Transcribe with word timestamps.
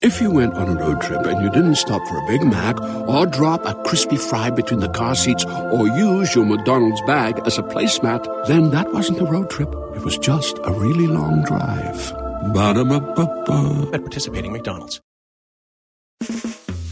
If 0.00 0.20
you 0.20 0.30
went 0.30 0.54
on 0.54 0.68
a 0.68 0.80
road 0.80 1.00
trip 1.00 1.26
and 1.26 1.42
you 1.42 1.50
didn't 1.50 1.74
stop 1.74 2.00
for 2.06 2.18
a 2.18 2.26
Big 2.28 2.44
Mac 2.44 2.80
or 3.08 3.26
drop 3.26 3.66
a 3.66 3.74
crispy 3.82 4.16
fry 4.16 4.48
between 4.48 4.78
the 4.78 4.88
car 4.88 5.16
seats 5.16 5.44
or 5.44 5.88
use 5.88 6.36
your 6.36 6.44
McDonald's 6.44 7.02
bag 7.02 7.40
as 7.46 7.58
a 7.58 7.64
placemat, 7.64 8.46
then 8.46 8.70
that 8.70 8.92
wasn't 8.92 9.20
a 9.20 9.24
road 9.24 9.50
trip. 9.50 9.68
It 9.96 10.04
was 10.04 10.16
just 10.16 10.56
a 10.62 10.72
really 10.72 11.08
long 11.08 11.42
drive. 11.42 12.12
Ba-da-ba-ba-ba. 12.54 13.90
At 13.92 14.02
participating 14.02 14.52
McDonald's. 14.52 15.00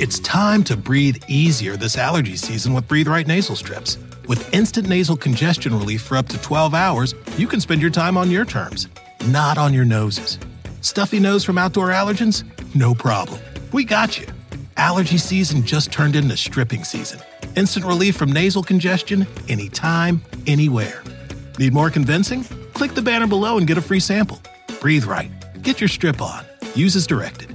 It's 0.00 0.18
time 0.18 0.64
to 0.64 0.77
breathe 0.77 1.23
easier 1.29 1.77
this 1.77 1.96
allergy 1.96 2.34
season 2.34 2.75
with 2.75 2.88
Breathe 2.88 3.07
Right 3.07 3.29
nasal 3.29 3.54
strips. 3.54 3.98
With 4.27 4.52
instant 4.52 4.88
nasal 4.88 5.16
congestion 5.16 5.79
relief 5.79 6.02
for 6.02 6.16
up 6.16 6.29
to 6.30 6.43
12 6.43 6.75
hours, 6.75 7.14
you 7.36 7.46
can 7.46 7.61
spend 7.61 7.80
your 7.80 7.93
time 7.93 8.16
on 8.16 8.32
your 8.32 8.45
terms, 8.45 8.88
not 9.29 9.59
on 9.59 9.73
your 9.73 9.84
noses. 9.84 10.41
Stuffy 10.86 11.18
nose 11.18 11.42
from 11.42 11.58
outdoor 11.58 11.88
allergens? 11.88 12.44
No 12.72 12.94
problem. 12.94 13.40
We 13.72 13.82
got 13.82 14.20
you. 14.20 14.28
Allergy 14.76 15.18
season 15.18 15.64
just 15.64 15.90
turned 15.90 16.14
into 16.14 16.36
stripping 16.36 16.84
season. 16.84 17.18
Instant 17.56 17.84
relief 17.84 18.14
from 18.14 18.32
nasal 18.32 18.62
congestion 18.62 19.27
anytime, 19.48 20.22
anywhere. 20.46 21.02
Need 21.58 21.72
more 21.72 21.91
convincing? 21.91 22.44
Click 22.74 22.94
the 22.94 23.02
banner 23.02 23.27
below 23.27 23.58
and 23.58 23.66
get 23.66 23.77
a 23.77 23.82
free 23.82 23.98
sample. 23.98 24.38
Breathe 24.80 25.06
right. 25.06 25.32
Get 25.60 25.80
your 25.80 25.88
strip 25.88 26.22
on. 26.22 26.44
Use 26.77 26.94
as 26.94 27.08
directed. 27.08 27.50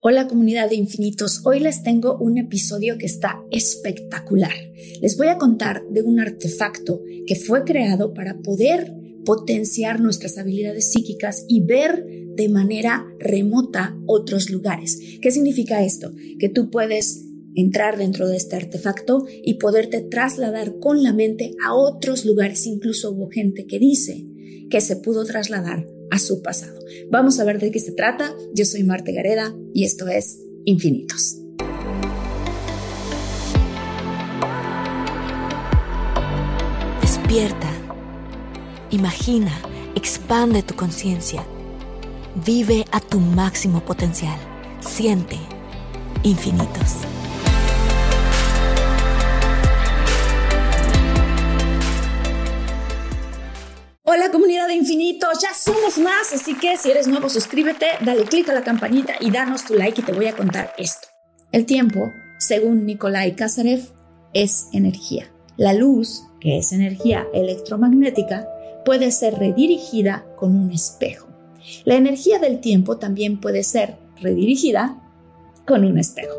Hola 0.00 0.28
comunidad 0.28 0.68
de 0.68 0.76
infinitos, 0.76 1.40
hoy 1.46 1.60
les 1.60 1.82
tengo 1.82 2.18
un 2.18 2.36
episodio 2.36 2.98
que 2.98 3.06
está 3.06 3.40
espectacular. 3.50 4.52
Les 5.00 5.16
voy 5.16 5.28
a 5.28 5.38
contar 5.38 5.82
de 5.90 6.02
un 6.02 6.20
artefacto 6.20 7.00
que 7.26 7.34
fue 7.34 7.64
creado 7.64 8.12
para 8.12 8.34
poder 8.34 9.03
potenciar 9.24 10.00
nuestras 10.00 10.38
habilidades 10.38 10.92
psíquicas 10.92 11.44
y 11.48 11.60
ver 11.60 12.04
de 12.34 12.48
manera 12.48 13.06
remota 13.18 13.96
otros 14.06 14.50
lugares. 14.50 14.98
¿Qué 15.20 15.30
significa 15.30 15.84
esto? 15.84 16.12
Que 16.38 16.48
tú 16.48 16.70
puedes 16.70 17.24
entrar 17.54 17.96
dentro 17.96 18.28
de 18.28 18.36
este 18.36 18.56
artefacto 18.56 19.26
y 19.42 19.54
poderte 19.54 20.00
trasladar 20.00 20.78
con 20.78 21.02
la 21.02 21.12
mente 21.12 21.54
a 21.64 21.74
otros 21.74 22.24
lugares. 22.24 22.66
Incluso 22.66 23.12
hubo 23.12 23.30
gente 23.30 23.66
que 23.66 23.78
dice 23.78 24.24
que 24.70 24.80
se 24.80 24.96
pudo 24.96 25.24
trasladar 25.24 25.86
a 26.10 26.18
su 26.18 26.42
pasado. 26.42 26.78
Vamos 27.10 27.38
a 27.38 27.44
ver 27.44 27.60
de 27.60 27.70
qué 27.70 27.78
se 27.78 27.92
trata. 27.92 28.34
Yo 28.54 28.64
soy 28.64 28.82
Marte 28.82 29.12
Gareda 29.12 29.54
y 29.72 29.84
esto 29.84 30.08
es 30.08 30.40
Infinitos. 30.64 31.36
Despierta. 37.02 37.73
Imagina, 38.94 39.50
expande 39.96 40.62
tu 40.62 40.76
conciencia. 40.76 41.44
Vive 42.46 42.84
a 42.92 43.00
tu 43.00 43.18
máximo 43.18 43.80
potencial. 43.80 44.38
Siente 44.78 45.36
infinitos. 46.22 46.98
Hola 54.04 54.30
comunidad 54.30 54.68
de 54.68 54.74
infinitos, 54.74 55.40
ya 55.42 55.52
somos 55.52 55.98
más, 55.98 56.32
así 56.32 56.54
que 56.54 56.76
si 56.76 56.92
eres 56.92 57.08
nuevo 57.08 57.28
suscríbete, 57.28 57.86
dale 58.00 58.22
click 58.22 58.48
a 58.50 58.54
la 58.54 58.62
campanita 58.62 59.14
y 59.18 59.32
danos 59.32 59.64
tu 59.64 59.74
like 59.74 60.02
y 60.02 60.04
te 60.04 60.12
voy 60.12 60.26
a 60.26 60.36
contar 60.36 60.72
esto. 60.78 61.08
El 61.50 61.66
tiempo, 61.66 62.12
según 62.38 62.86
Nikolai 62.86 63.34
Kazarev, 63.34 63.80
es 64.34 64.68
energía. 64.72 65.32
La 65.56 65.72
luz, 65.72 66.22
que 66.40 66.58
es 66.58 66.72
energía 66.72 67.26
electromagnética, 67.32 68.46
puede 68.84 69.10
ser 69.10 69.38
redirigida 69.38 70.26
con 70.36 70.56
un 70.56 70.70
espejo. 70.70 71.28
La 71.84 71.94
energía 71.94 72.38
del 72.38 72.60
tiempo 72.60 72.98
también 72.98 73.40
puede 73.40 73.62
ser 73.62 73.96
redirigida 74.20 75.00
con 75.66 75.84
un 75.84 75.98
espejo. 75.98 76.34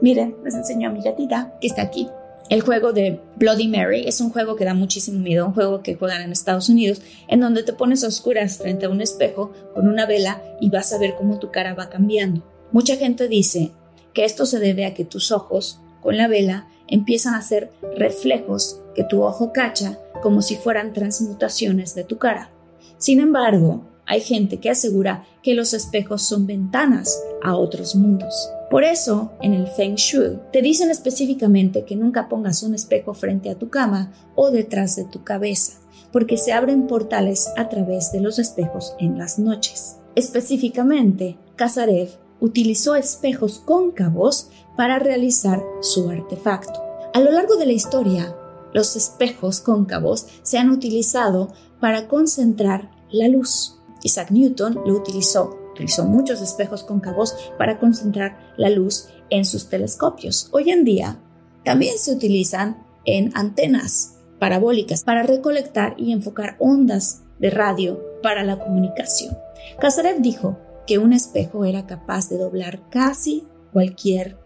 Miren, 0.00 0.36
les 0.44 0.54
enseño 0.54 0.88
a 0.88 0.92
mi 0.92 1.02
gatita 1.02 1.56
que 1.60 1.66
está 1.66 1.82
aquí. 1.82 2.08
El 2.48 2.62
juego 2.62 2.92
de 2.92 3.20
Bloody 3.36 3.68
Mary 3.68 4.04
es 4.06 4.20
un 4.20 4.30
juego 4.30 4.56
que 4.56 4.64
da 4.64 4.72
muchísimo 4.72 5.18
miedo, 5.18 5.46
un 5.46 5.52
juego 5.52 5.82
que 5.82 5.96
juegan 5.96 6.22
en 6.22 6.32
Estados 6.32 6.70
Unidos, 6.70 7.02
en 7.26 7.40
donde 7.40 7.62
te 7.62 7.74
pones 7.74 8.04
a 8.04 8.08
oscuras 8.08 8.56
frente 8.56 8.86
a 8.86 8.88
un 8.88 9.02
espejo 9.02 9.52
con 9.74 9.86
una 9.86 10.06
vela 10.06 10.42
y 10.60 10.70
vas 10.70 10.92
a 10.92 10.98
ver 10.98 11.14
cómo 11.16 11.38
tu 11.38 11.50
cara 11.50 11.74
va 11.74 11.90
cambiando. 11.90 12.42
Mucha 12.72 12.96
gente 12.96 13.28
dice 13.28 13.72
que 14.14 14.24
esto 14.24 14.46
se 14.46 14.60
debe 14.60 14.86
a 14.86 14.94
que 14.94 15.04
tus 15.04 15.30
ojos, 15.30 15.80
con 16.00 16.16
la 16.16 16.26
vela, 16.26 16.68
empiezan 16.86 17.34
a 17.34 17.38
hacer 17.38 17.70
reflejos 17.96 18.80
que 18.94 19.04
tu 19.04 19.22
ojo 19.22 19.52
cacha 19.52 19.98
como 20.22 20.42
si 20.42 20.56
fueran 20.56 20.92
transmutaciones 20.92 21.94
de 21.94 22.04
tu 22.04 22.18
cara. 22.18 22.50
Sin 22.98 23.20
embargo, 23.20 23.84
hay 24.06 24.20
gente 24.20 24.58
que 24.58 24.70
asegura 24.70 25.24
que 25.42 25.54
los 25.54 25.74
espejos 25.74 26.22
son 26.22 26.46
ventanas 26.46 27.22
a 27.42 27.56
otros 27.56 27.94
mundos. 27.94 28.50
Por 28.70 28.84
eso, 28.84 29.32
en 29.40 29.54
el 29.54 29.66
Feng 29.66 29.94
Shui, 29.94 30.38
te 30.52 30.62
dicen 30.62 30.90
específicamente 30.90 31.84
que 31.84 31.96
nunca 31.96 32.28
pongas 32.28 32.62
un 32.62 32.74
espejo 32.74 33.14
frente 33.14 33.50
a 33.50 33.54
tu 33.54 33.68
cama 33.70 34.12
o 34.34 34.50
detrás 34.50 34.96
de 34.96 35.04
tu 35.04 35.24
cabeza, 35.24 35.78
porque 36.12 36.36
se 36.36 36.52
abren 36.52 36.86
portales 36.86 37.50
a 37.56 37.68
través 37.68 38.12
de 38.12 38.20
los 38.20 38.38
espejos 38.38 38.94
en 38.98 39.18
las 39.18 39.38
noches. 39.38 39.96
Específicamente, 40.14 41.38
Kazarev 41.56 42.08
utilizó 42.40 42.94
espejos 42.94 43.60
cóncavos 43.64 44.50
para 44.76 44.98
realizar 44.98 45.62
su 45.80 46.08
artefacto. 46.08 46.82
A 47.14 47.20
lo 47.20 47.30
largo 47.30 47.56
de 47.56 47.66
la 47.66 47.72
historia, 47.72 48.34
los 48.72 48.96
espejos 48.96 49.60
cóncavos 49.60 50.26
se 50.42 50.58
han 50.58 50.70
utilizado 50.70 51.52
para 51.80 52.08
concentrar 52.08 52.90
la 53.10 53.28
luz. 53.28 53.78
Isaac 54.02 54.30
Newton 54.30 54.80
lo 54.84 54.94
utilizó 54.94 55.58
utilizó 55.78 56.04
muchos 56.04 56.42
espejos 56.42 56.82
cóncavos 56.82 57.36
para 57.56 57.78
concentrar 57.78 58.36
la 58.56 58.68
luz 58.68 59.08
en 59.30 59.44
sus 59.44 59.68
telescopios. 59.68 60.48
Hoy 60.50 60.70
en 60.70 60.84
día 60.84 61.20
también 61.64 61.98
se 61.98 62.12
utilizan 62.12 62.84
en 63.04 63.30
antenas 63.34 64.16
parabólicas 64.40 65.04
para 65.04 65.22
recolectar 65.22 65.94
y 65.96 66.12
enfocar 66.12 66.56
ondas 66.58 67.22
de 67.38 67.50
radio 67.50 68.00
para 68.22 68.42
la 68.42 68.58
comunicación. 68.58 69.36
Kazarev 69.80 70.20
dijo 70.20 70.58
que 70.86 70.98
un 70.98 71.12
espejo 71.12 71.64
era 71.64 71.86
capaz 71.86 72.28
de 72.28 72.38
doblar 72.38 72.88
casi 72.90 73.46
cualquier 73.72 74.36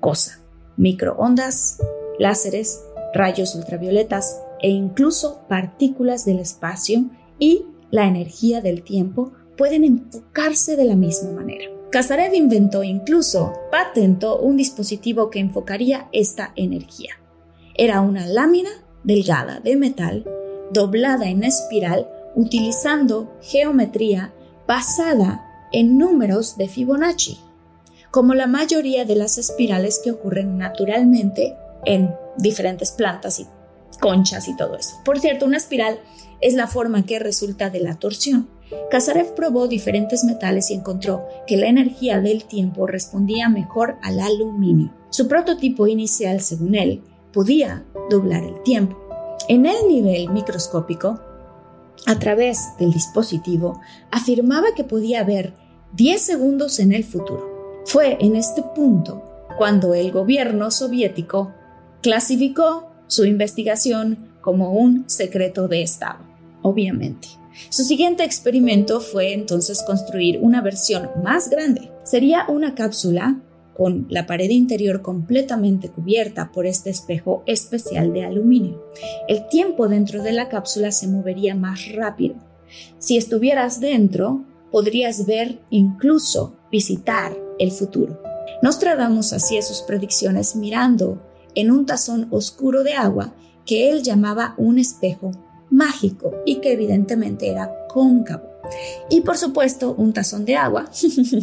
cosa, 0.00 0.40
microondas, 0.76 1.78
láseres, 2.18 2.82
rayos 3.12 3.54
ultravioletas 3.54 4.40
e 4.60 4.70
incluso 4.70 5.40
partículas 5.48 6.24
del 6.24 6.38
espacio 6.38 7.04
y 7.38 7.64
la 7.90 8.06
energía 8.06 8.60
del 8.60 8.82
tiempo 8.82 9.32
pueden 9.56 9.84
enfocarse 9.84 10.76
de 10.76 10.84
la 10.84 10.96
misma 10.96 11.32
manera. 11.32 11.64
Kazarev 11.90 12.34
inventó 12.34 12.84
incluso, 12.84 13.52
patentó 13.70 14.38
un 14.38 14.56
dispositivo 14.56 15.28
que 15.28 15.40
enfocaría 15.40 16.08
esta 16.12 16.52
energía. 16.54 17.14
Era 17.74 18.00
una 18.00 18.26
lámina 18.26 18.70
delgada 19.02 19.60
de 19.60 19.76
metal 19.76 20.24
doblada 20.72 21.28
en 21.28 21.42
espiral 21.42 22.08
utilizando 22.36 23.36
geometría 23.42 24.32
basada 24.68 25.44
en 25.72 25.98
números 25.98 26.56
de 26.56 26.68
Fibonacci, 26.68 27.38
como 28.10 28.34
la 28.34 28.46
mayoría 28.46 29.04
de 29.04 29.16
las 29.16 29.36
espirales 29.38 30.00
que 30.02 30.12
ocurren 30.12 30.58
naturalmente 30.58 31.56
en 31.84 32.14
diferentes 32.42 32.92
plantas 32.92 33.40
y 33.40 33.46
conchas 34.00 34.48
y 34.48 34.56
todo 34.56 34.76
eso. 34.76 34.96
Por 35.04 35.20
cierto, 35.20 35.46
una 35.46 35.56
espiral 35.56 36.00
es 36.40 36.54
la 36.54 36.66
forma 36.66 37.04
que 37.04 37.18
resulta 37.18 37.70
de 37.70 37.80
la 37.80 37.96
torsión. 37.96 38.48
Kazarev 38.90 39.34
probó 39.34 39.66
diferentes 39.66 40.24
metales 40.24 40.70
y 40.70 40.74
encontró 40.74 41.26
que 41.46 41.56
la 41.56 41.66
energía 41.66 42.20
del 42.20 42.44
tiempo 42.44 42.86
respondía 42.86 43.48
mejor 43.48 43.96
al 44.02 44.20
aluminio. 44.20 44.94
Su 45.10 45.26
prototipo 45.26 45.86
inicial, 45.86 46.40
según 46.40 46.76
él, 46.76 47.02
podía 47.32 47.84
doblar 48.08 48.44
el 48.44 48.62
tiempo. 48.62 48.96
En 49.48 49.66
el 49.66 49.88
nivel 49.88 50.30
microscópico, 50.30 51.20
a 52.06 52.18
través 52.18 52.76
del 52.78 52.92
dispositivo, 52.92 53.80
afirmaba 54.10 54.68
que 54.76 54.84
podía 54.84 55.24
ver 55.24 55.54
10 55.94 56.22
segundos 56.22 56.78
en 56.78 56.92
el 56.92 57.04
futuro. 57.04 57.82
Fue 57.86 58.16
en 58.20 58.36
este 58.36 58.62
punto 58.62 59.22
cuando 59.58 59.94
el 59.94 60.12
gobierno 60.12 60.70
soviético 60.70 61.52
clasificó 62.02 62.90
su 63.06 63.24
investigación 63.24 64.30
como 64.40 64.72
un 64.72 65.08
secreto 65.08 65.68
de 65.68 65.82
Estado, 65.82 66.20
obviamente. 66.62 67.28
Su 67.68 67.84
siguiente 67.84 68.24
experimento 68.24 69.00
fue 69.00 69.34
entonces 69.34 69.82
construir 69.82 70.38
una 70.40 70.62
versión 70.62 71.10
más 71.22 71.50
grande. 71.50 71.90
Sería 72.04 72.46
una 72.48 72.74
cápsula 72.74 73.40
con 73.76 74.06
la 74.08 74.26
pared 74.26 74.50
interior 74.50 75.02
completamente 75.02 75.88
cubierta 75.88 76.52
por 76.52 76.66
este 76.66 76.90
espejo 76.90 77.42
especial 77.46 78.12
de 78.12 78.24
aluminio. 78.24 78.84
El 79.28 79.48
tiempo 79.48 79.88
dentro 79.88 80.22
de 80.22 80.32
la 80.32 80.48
cápsula 80.48 80.92
se 80.92 81.08
movería 81.08 81.54
más 81.54 81.92
rápido. 81.92 82.36
Si 82.98 83.16
estuvieras 83.16 83.80
dentro, 83.80 84.44
podrías 84.70 85.26
ver 85.26 85.60
incluso 85.70 86.56
visitar 86.70 87.36
el 87.58 87.72
futuro. 87.72 88.22
Nostradamus 88.62 89.32
hacía 89.32 89.62
sus 89.62 89.82
predicciones 89.82 90.54
mirando 90.56 91.18
en 91.54 91.70
un 91.70 91.86
tazón 91.86 92.28
oscuro 92.30 92.82
de 92.82 92.94
agua 92.94 93.34
que 93.64 93.90
él 93.90 94.02
llamaba 94.02 94.54
un 94.56 94.78
espejo 94.78 95.32
mágico 95.70 96.32
y 96.44 96.56
que 96.56 96.72
evidentemente 96.72 97.50
era 97.50 97.70
cóncavo. 97.88 98.48
Y 99.08 99.22
por 99.22 99.36
supuesto, 99.36 99.94
un 99.96 100.12
tazón 100.12 100.44
de 100.44 100.56
agua 100.56 100.90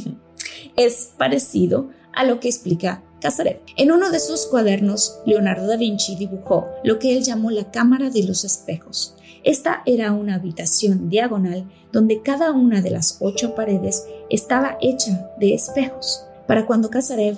es 0.75 1.11
parecido 1.17 1.89
a 2.13 2.23
lo 2.25 2.39
que 2.39 2.49
explica 2.49 3.03
Casaret. 3.21 3.61
En 3.77 3.91
uno 3.91 4.11
de 4.11 4.19
sus 4.19 4.45
cuadernos, 4.45 5.19
Leonardo 5.25 5.67
da 5.67 5.77
Vinci 5.77 6.15
dibujó 6.15 6.67
lo 6.83 6.99
que 6.99 7.17
él 7.17 7.23
llamó 7.23 7.49
la 7.49 7.71
cámara 7.71 8.09
de 8.09 8.23
los 8.23 8.43
espejos. 8.43 9.15
Esta 9.43 9.81
era 9.85 10.11
una 10.11 10.35
habitación 10.35 11.09
diagonal 11.09 11.65
donde 11.91 12.21
cada 12.21 12.51
una 12.51 12.81
de 12.81 12.91
las 12.91 13.17
ocho 13.21 13.55
paredes 13.55 14.05
estaba 14.29 14.77
hecha 14.81 15.31
de 15.39 15.53
espejos. 15.53 16.25
Para 16.47 16.65
cuando 16.65 16.89
Casarev 16.89 17.37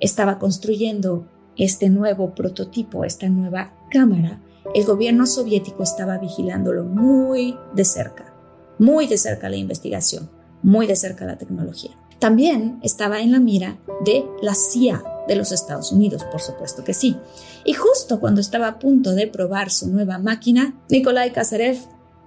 estaba 0.00 0.38
construyendo 0.38 1.26
este 1.56 1.88
nuevo 1.90 2.34
prototipo, 2.34 3.04
esta 3.04 3.28
nueva 3.28 3.74
cámara, 3.90 4.40
el 4.74 4.84
gobierno 4.84 5.26
soviético 5.26 5.82
estaba 5.82 6.18
vigilándolo 6.18 6.84
muy 6.84 7.56
de 7.74 7.84
cerca, 7.84 8.34
muy 8.78 9.06
de 9.06 9.18
cerca 9.18 9.48
la 9.48 9.56
investigación, 9.56 10.30
muy 10.62 10.86
de 10.86 10.96
cerca 10.96 11.26
la 11.26 11.38
tecnología. 11.38 11.92
También 12.18 12.78
estaba 12.82 13.20
en 13.20 13.32
la 13.32 13.40
mira 13.40 13.78
de 14.04 14.24
la 14.40 14.54
CIA 14.54 15.02
de 15.28 15.36
los 15.36 15.52
Estados 15.52 15.92
Unidos, 15.92 16.24
por 16.24 16.40
supuesto 16.40 16.84
que 16.84 16.94
sí. 16.94 17.16
Y 17.64 17.74
justo 17.74 18.20
cuando 18.20 18.40
estaba 18.40 18.68
a 18.68 18.78
punto 18.78 19.14
de 19.14 19.26
probar 19.26 19.70
su 19.70 19.90
nueva 19.90 20.18
máquina, 20.18 20.82
Nikolai 20.88 21.32
Kazarev 21.32 21.78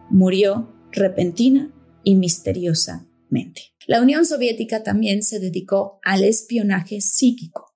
murió 0.10 0.74
repentina 0.92 1.72
y 2.04 2.16
misteriosamente. 2.16 3.62
La 3.88 4.02
Unión 4.02 4.26
Soviética 4.26 4.84
también 4.84 5.24
se 5.24 5.40
dedicó 5.40 6.00
al 6.04 6.24
espionaje 6.24 7.02
psíquico 7.02 7.67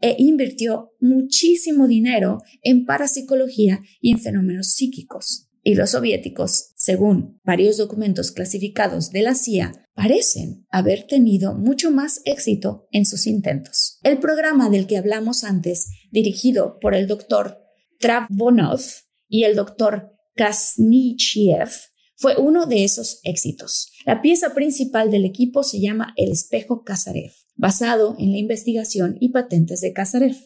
e 0.00 0.16
invirtió 0.18 0.92
muchísimo 1.00 1.88
dinero 1.88 2.38
en 2.62 2.84
parapsicología 2.84 3.80
y 4.00 4.12
en 4.12 4.18
fenómenos 4.18 4.68
psíquicos. 4.68 5.48
Y 5.62 5.74
los 5.74 5.90
soviéticos, 5.90 6.72
según 6.76 7.40
varios 7.44 7.76
documentos 7.76 8.30
clasificados 8.30 9.10
de 9.10 9.22
la 9.22 9.34
CIA, 9.34 9.84
parecen 9.94 10.66
haber 10.70 11.06
tenido 11.06 11.54
mucho 11.54 11.90
más 11.90 12.22
éxito 12.24 12.86
en 12.92 13.04
sus 13.04 13.26
intentos. 13.26 13.98
El 14.02 14.18
programa 14.18 14.70
del 14.70 14.86
que 14.86 14.96
hablamos 14.96 15.44
antes, 15.44 15.88
dirigido 16.10 16.78
por 16.80 16.94
el 16.94 17.06
doctor 17.06 17.58
Travonov 17.98 18.80
y 19.28 19.42
el 19.42 19.56
doctor 19.56 20.12
Kasnichiev, 20.36 21.68
fue 22.16 22.36
uno 22.36 22.66
de 22.66 22.84
esos 22.84 23.20
éxitos. 23.24 23.92
La 24.06 24.22
pieza 24.22 24.54
principal 24.54 25.10
del 25.10 25.24
equipo 25.24 25.62
se 25.62 25.80
llama 25.80 26.14
El 26.16 26.32
espejo 26.32 26.82
Kazarev, 26.82 27.32
basado 27.58 28.16
en 28.18 28.32
la 28.32 28.38
investigación 28.38 29.18
y 29.20 29.28
patentes 29.28 29.82
de 29.82 29.92
Kazarev. 29.92 30.36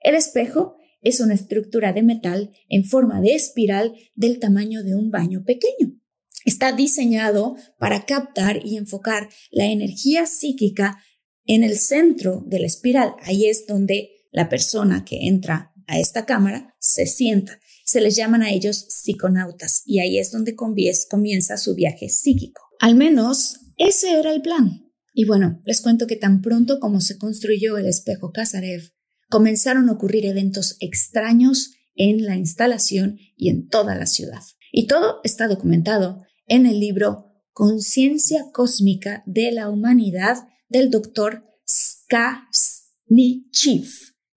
El 0.00 0.16
espejo 0.16 0.76
es 1.02 1.20
una 1.20 1.34
estructura 1.34 1.92
de 1.92 2.02
metal 2.02 2.50
en 2.68 2.84
forma 2.84 3.20
de 3.20 3.34
espiral 3.34 3.94
del 4.16 4.40
tamaño 4.40 4.82
de 4.82 4.96
un 4.96 5.12
baño 5.12 5.44
pequeño. 5.44 6.00
Está 6.44 6.72
diseñado 6.72 7.54
para 7.78 8.04
captar 8.04 8.66
y 8.66 8.76
enfocar 8.76 9.28
la 9.52 9.66
energía 9.66 10.26
psíquica 10.26 10.98
en 11.46 11.62
el 11.62 11.78
centro 11.78 12.42
de 12.46 12.58
la 12.58 12.66
espiral. 12.66 13.14
Ahí 13.22 13.46
es 13.46 13.66
donde 13.66 14.10
la 14.32 14.48
persona 14.48 15.04
que 15.04 15.28
entra 15.28 15.72
a 15.86 16.00
esta 16.00 16.26
cámara 16.26 16.74
se 16.80 17.06
sienta 17.06 17.60
se 17.84 18.00
les 18.00 18.16
llaman 18.16 18.42
a 18.42 18.50
ellos 18.50 18.86
psiconautas 18.88 19.82
y 19.84 20.00
ahí 20.00 20.18
es 20.18 20.32
donde 20.32 20.56
comienza 20.56 21.56
su 21.56 21.74
viaje 21.74 22.08
psíquico. 22.08 22.62
Al 22.80 22.94
menos 22.94 23.60
ese 23.76 24.18
era 24.18 24.32
el 24.32 24.42
plan. 24.42 24.83
Y 25.14 25.24
bueno, 25.24 25.62
les 25.64 25.80
cuento 25.80 26.06
que 26.08 26.16
tan 26.16 26.42
pronto 26.42 26.80
como 26.80 27.00
se 27.00 27.16
construyó 27.16 27.78
el 27.78 27.86
espejo 27.86 28.32
Kazarev, 28.32 28.92
comenzaron 29.30 29.88
a 29.88 29.92
ocurrir 29.92 30.26
eventos 30.26 30.76
extraños 30.80 31.70
en 31.94 32.26
la 32.26 32.36
instalación 32.36 33.18
y 33.36 33.48
en 33.48 33.68
toda 33.68 33.94
la 33.94 34.06
ciudad. 34.06 34.42
Y 34.72 34.88
todo 34.88 35.20
está 35.22 35.46
documentado 35.46 36.24
en 36.46 36.66
el 36.66 36.80
libro 36.80 37.30
Conciencia 37.52 38.46
Cósmica 38.52 39.22
de 39.24 39.52
la 39.52 39.70
Humanidad 39.70 40.48
del 40.68 40.90
doctor 40.90 41.44
Skasnichiv 41.66 42.52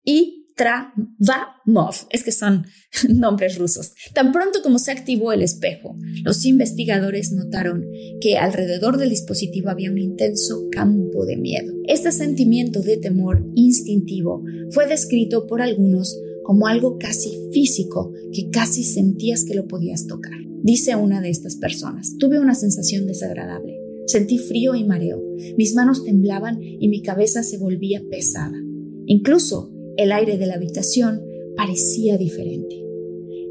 y 0.04 0.47
Travamov, 0.58 1.96
es 2.10 2.24
que 2.24 2.32
son 2.32 2.66
nombres 3.10 3.58
rusos. 3.58 3.94
Tan 4.14 4.32
pronto 4.32 4.62
como 4.64 4.80
se 4.80 4.92
activó 4.92 5.32
el 5.32 5.44
espejo, 5.44 5.96
los 6.24 6.44
investigadores 6.46 7.32
notaron 7.32 7.86
que 8.20 8.38
alrededor 8.38 8.98
del 8.98 9.12
dispositivo 9.12 9.70
había 9.70 9.92
un 9.92 10.00
intenso 10.00 10.68
campo 10.72 11.26
de 11.26 11.38
miedo. 11.38 11.72
Este 11.88 12.12
sentimiento 12.12 12.82
de 12.82 12.98
temor 12.98 13.46
instintivo 13.56 14.44
fue 14.72 14.88
descrito 14.88 15.46
por 15.46 15.62
algunos 15.62 16.20
como 16.44 16.68
algo 16.68 16.98
casi 16.98 17.38
físico, 17.52 18.14
que 18.32 18.50
casi 18.50 18.84
sentías 18.84 19.44
que 19.44 19.54
lo 19.54 19.68
podías 19.68 20.08
tocar. 20.08 20.40
Dice 20.64 20.96
una 20.96 21.22
de 21.22 21.30
estas 21.30 21.58
personas, 21.58 22.16
tuve 22.18 22.40
una 22.40 22.56
sensación 22.56 23.06
desagradable. 23.06 23.78
Sentí 24.08 24.38
frío 24.38 24.74
y 24.74 24.86
mareo. 24.86 25.22
Mis 25.58 25.76
manos 25.76 26.04
temblaban 26.04 26.60
y 26.62 26.88
mi 26.88 27.02
cabeza 27.02 27.44
se 27.44 27.58
volvía 27.58 28.02
pesada. 28.10 28.58
Incluso 29.06 29.77
el 29.98 30.12
aire 30.12 30.38
de 30.38 30.46
la 30.46 30.56
habitación 30.56 31.22
parecía 31.56 32.18
diferente. 32.18 32.84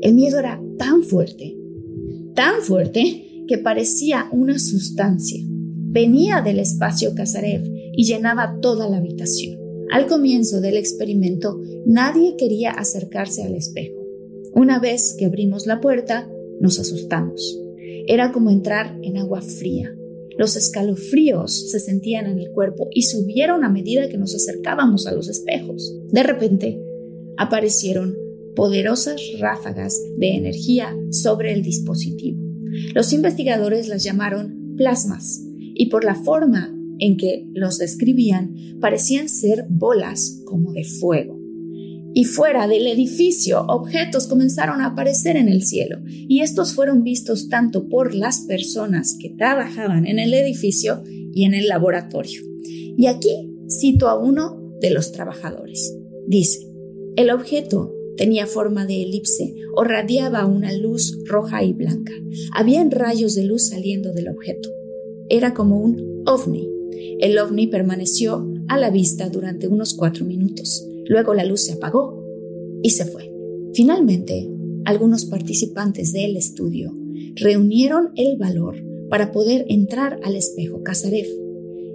El 0.03 0.15
miedo 0.15 0.39
era 0.39 0.63
tan 0.79 1.03
fuerte, 1.03 1.57
tan 2.35 2.63
fuerte, 2.63 3.23
que 3.47 3.59
parecía 3.59 4.29
una 4.33 4.59
sustancia. 4.59 5.41
Venía 5.47 6.43
del 6.43 6.59
espacio 6.59 7.15
Kazarev 7.15 7.63
y 7.93 8.05
llenaba 8.05 8.59
toda 8.61 8.89
la 8.89 8.99
habitación. 8.99 9.59
Al 9.91 10.07
comienzo 10.07 10.61
del 10.61 10.77
experimento, 10.77 11.61
nadie 11.87 12.37
quería 12.37 12.73
acercarse 12.73 13.45
al 13.45 13.55
espejo. 13.55 13.95
Una 14.53 14.81
vez 14.81 15.15
que 15.19 15.27
abrimos 15.27 15.67
la 15.67 15.81
puerta, 15.81 16.29
nos 16.61 16.79
asustamos. 16.79 17.59
Era 18.07 18.33
como 18.33 18.51
entrar 18.51 18.99
en 19.03 19.17
agua 19.17 19.43
fría. 19.43 19.95
Los 20.39 20.57
escalofríos 20.57 21.71
se 21.71 21.81
sentían 21.81 22.27
en 22.27 22.39
el 22.39 22.51
cuerpo 22.51 22.89
y 22.93 23.03
subieron 23.03 23.65
a 23.65 23.71
medida 23.71 24.09
que 24.09 24.19
nos 24.19 24.35
acercábamos 24.35 25.07
a 25.07 25.13
los 25.13 25.29
espejos. 25.29 25.95
De 26.11 26.23
repente, 26.23 26.81
aparecieron 27.39 28.15
poderosas 28.55 29.21
ráfagas 29.39 29.99
de 30.19 30.37
energía 30.37 30.95
sobre 31.11 31.53
el 31.53 31.63
dispositivo. 31.63 32.43
Los 32.95 33.13
investigadores 33.13 33.89
las 33.89 34.05
llamaron 34.05 34.75
plasmas 34.77 35.43
y 35.75 35.89
por 35.89 36.05
la 36.05 36.15
forma 36.15 36.75
en 36.99 37.17
que 37.17 37.47
los 37.53 37.79
describían 37.79 38.55
parecían 38.81 39.29
ser 39.29 39.67
bolas 39.69 40.43
como 40.47 40.73
de 40.73 40.85
fuego 40.85 41.36
y 42.19 42.25
fuera 42.25 42.67
del 42.67 42.87
edificio 42.87 43.61
objetos 43.69 44.27
comenzaron 44.27 44.81
a 44.81 44.87
aparecer 44.87 45.37
en 45.37 45.51
el 45.51 45.63
cielo 45.63 45.99
y 46.07 46.41
estos 46.41 46.73
fueron 46.73 47.03
vistos 47.03 47.51
tanto 47.51 47.91
por 47.91 48.15
las 48.15 48.41
personas 48.41 49.19
que 49.21 49.35
trabajaban 49.37 50.07
en 50.07 50.19
el 50.19 50.33
edificio 50.33 51.03
y 51.05 51.45
en 51.45 51.53
el 51.53 51.69
laboratorio. 51.69 52.41
Y 52.97 53.07
aquí 53.09 53.53
cito 53.69 54.09
a 54.09 54.19
uno 54.19 54.79
de 54.81 54.93
los 54.93 55.13
trabajadores. 55.13 55.95
Dice, 56.27 56.67
el 57.17 57.29
objeto 57.29 57.95
tenía 58.17 58.47
forma 58.47 58.87
de 58.87 59.03
elipse 59.03 59.55
o 59.75 59.85
radiaba 59.85 60.47
una 60.47 60.73
luz 60.73 61.19
roja 61.27 61.65
y 61.65 61.75
blanca. 61.75 62.15
Habían 62.55 62.91
rayos 62.91 63.35
de 63.35 63.45
luz 63.45 63.69
saliendo 63.69 64.15
del 64.15 64.31
objeto. 64.31 64.71
Era 65.29 65.53
como 65.53 65.81
un 65.81 66.23
ovni. 66.25 66.67
El 67.21 67.39
ovni 67.39 67.67
permaneció 67.67 68.51
a 68.69 68.79
la 68.79 68.89
vista 68.89 69.29
durante 69.29 69.69
unos 69.69 69.93
cuatro 69.93 70.25
minutos. 70.25 70.83
Luego 71.09 71.35
la 71.35 71.45
luz 71.45 71.63
se 71.63 71.75
apagó 71.75 72.23
y 72.83 72.91
se 72.91 73.05
fue. 73.05 73.31
Finalmente, 73.75 74.51
algunos 74.85 75.27
participantes 75.27 76.13
del 76.13 76.37
estudio 76.37 76.95
reunieron 77.35 78.11
el 78.17 78.37
valor 78.37 78.77
para 79.09 79.33
poder 79.33 79.65
entrar 79.69 80.21
al 80.25 80.37
espejo 80.37 80.83
Kazarev. 80.83 81.27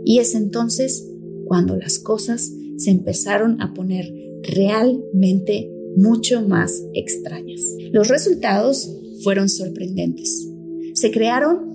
Y 0.06 0.20
es 0.20 0.36
entonces 0.36 1.08
cuando 1.46 1.76
las 1.76 2.00
cosas 2.00 2.52
se 2.78 2.92
empezaron 2.92 3.62
a 3.62 3.74
poner 3.74 4.14
realmente 4.44 5.72
mucho 5.96 6.42
más 6.48 6.84
extrañas. 6.94 7.62
Los 7.92 8.08
resultados 8.08 8.90
fueron 9.24 9.50
sorprendentes. 9.50 10.50
Se 10.94 11.12
crearon 11.12 11.72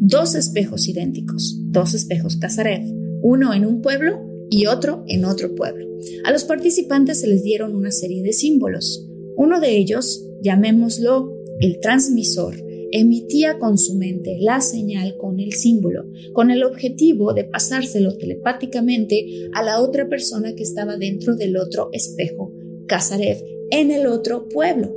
dos 0.00 0.34
espejos 0.34 0.88
idénticos, 0.88 1.56
dos 1.70 1.94
espejos 1.94 2.36
Kazarev, 2.36 2.82
uno 3.22 3.52
en 3.52 3.66
un 3.66 3.82
pueblo 3.82 4.27
y 4.50 4.66
otro 4.66 5.04
en 5.06 5.24
otro 5.24 5.54
pueblo. 5.54 5.86
A 6.24 6.32
los 6.32 6.44
participantes 6.44 7.20
se 7.20 7.26
les 7.26 7.42
dieron 7.42 7.74
una 7.74 7.90
serie 7.90 8.22
de 8.22 8.32
símbolos. 8.32 9.06
Uno 9.36 9.60
de 9.60 9.76
ellos, 9.76 10.26
llamémoslo 10.42 11.32
el 11.60 11.80
transmisor, 11.80 12.54
emitía 12.90 13.58
con 13.58 13.78
su 13.78 13.96
mente 13.96 14.36
la 14.40 14.60
señal 14.60 15.16
con 15.18 15.40
el 15.40 15.52
símbolo, 15.52 16.06
con 16.32 16.50
el 16.50 16.62
objetivo 16.62 17.34
de 17.34 17.44
pasárselo 17.44 18.16
telepáticamente 18.16 19.48
a 19.52 19.62
la 19.62 19.80
otra 19.80 20.08
persona 20.08 20.54
que 20.54 20.62
estaba 20.62 20.96
dentro 20.96 21.36
del 21.36 21.56
otro 21.56 21.90
espejo, 21.92 22.52
Kazarev, 22.86 23.44
en 23.70 23.90
el 23.90 24.06
otro 24.06 24.48
pueblo. 24.48 24.94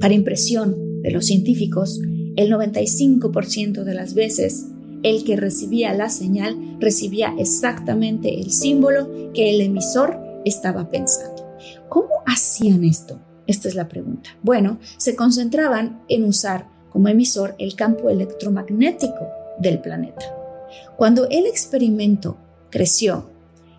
Para 0.00 0.14
impresión 0.14 1.02
de 1.02 1.10
los 1.10 1.26
científicos, 1.26 2.00
el 2.36 2.52
95% 2.52 3.82
de 3.82 3.94
las 3.94 4.14
veces 4.14 4.66
el 5.02 5.24
que 5.24 5.36
recibía 5.36 5.94
la 5.94 6.08
señal 6.08 6.76
recibía 6.80 7.34
exactamente 7.38 8.40
el 8.40 8.50
símbolo 8.50 9.32
que 9.32 9.50
el 9.50 9.60
emisor 9.60 10.18
estaba 10.44 10.90
pensando. 10.90 11.46
¿Cómo 11.88 12.10
hacían 12.26 12.84
esto? 12.84 13.20
Esta 13.46 13.68
es 13.68 13.74
la 13.74 13.88
pregunta. 13.88 14.30
Bueno, 14.42 14.78
se 14.96 15.16
concentraban 15.16 16.02
en 16.08 16.24
usar 16.24 16.68
como 16.90 17.08
emisor 17.08 17.54
el 17.58 17.74
campo 17.74 18.10
electromagnético 18.10 19.28
del 19.58 19.80
planeta. 19.80 20.34
Cuando 20.96 21.28
el 21.30 21.46
experimento 21.46 22.36
creció 22.70 23.30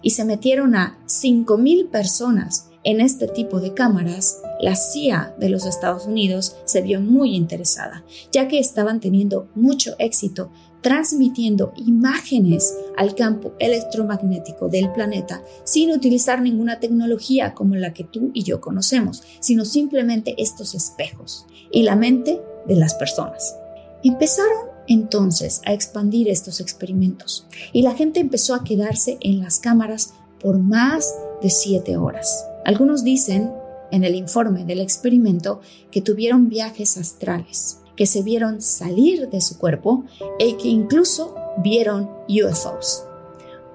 y 0.02 0.12
se 0.12 0.26
metieron 0.26 0.76
a 0.76 1.00
5.000 1.06 1.90
personas 1.90 2.70
en 2.84 3.02
este 3.02 3.28
tipo 3.28 3.60
de 3.60 3.74
cámaras, 3.74 4.42
la 4.62 4.76
CIA 4.76 5.36
de 5.38 5.50
los 5.50 5.66
Estados 5.66 6.06
Unidos 6.06 6.56
se 6.66 6.82
vio 6.82 7.02
muy 7.02 7.36
interesada, 7.36 8.04
ya 8.32 8.48
que 8.48 8.60
estaban 8.60 9.00
teniendo 9.00 9.50
mucho 9.54 9.96
éxito 10.00 10.52
transmitiendo 10.82 11.74
imágenes 11.76 12.74
al 12.98 13.16
campo 13.16 13.54
electromagnético 13.60 14.70
del 14.70 14.92
planeta 14.92 15.42
sin 15.64 15.92
utilizar 15.92 16.42
ninguna 16.42 16.80
tecnología 16.80 17.54
como 17.54 17.76
la 17.76 17.94
que 17.94 18.04
tú 18.04 18.32
y 18.34 18.44
yo 18.44 18.62
conocemos, 18.62 19.24
sino 19.40 19.66
simplemente 19.66 20.36
estos 20.38 20.76
espejos 20.76 21.46
y 21.72 21.84
la 21.84 21.96
mente 21.96 22.42
de 22.68 22.76
las 22.76 22.94
personas. 22.96 23.56
Empezaron 24.04 24.70
entonces 24.88 25.62
a 25.66 25.74
expandir 25.74 26.30
estos 26.30 26.60
experimentos 26.60 27.46
y 27.74 27.82
la 27.82 27.94
gente 27.94 28.20
empezó 28.20 28.56
a 28.56 28.64
quedarse 28.64 29.18
en 29.22 29.40
las 29.40 29.60
cámaras 29.60 30.14
por 30.40 30.58
más 30.58 31.14
de 31.42 31.50
siete 31.50 31.98
horas. 31.98 32.46
Algunos 32.66 33.04
dicen 33.04 33.52
en 33.92 34.04
el 34.04 34.16
informe 34.16 34.66
del 34.66 34.82
experimento 34.82 35.62
que 35.92 36.02
tuvieron 36.02 36.50
viajes 36.50 36.98
astrales, 36.98 37.80
que 38.00 38.06
se 38.06 38.24
vieron 38.24 38.62
salir 38.62 39.30
de 39.30 39.42
su 39.42 39.58
cuerpo 39.58 40.06
y 40.40 40.54
que 40.54 40.70
incluso 40.70 41.36
vieron 41.58 42.10
UFOs. 42.30 43.04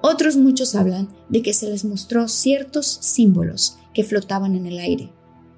Otros 0.01 0.35
muchos 0.35 0.73
hablan 0.73 1.09
de 1.29 1.43
que 1.43 1.53
se 1.53 1.69
les 1.69 1.85
mostró 1.85 2.27
ciertos 2.27 2.87
símbolos 2.87 3.77
que 3.93 4.03
flotaban 4.03 4.55
en 4.55 4.65
el 4.65 4.79
aire. 4.79 5.11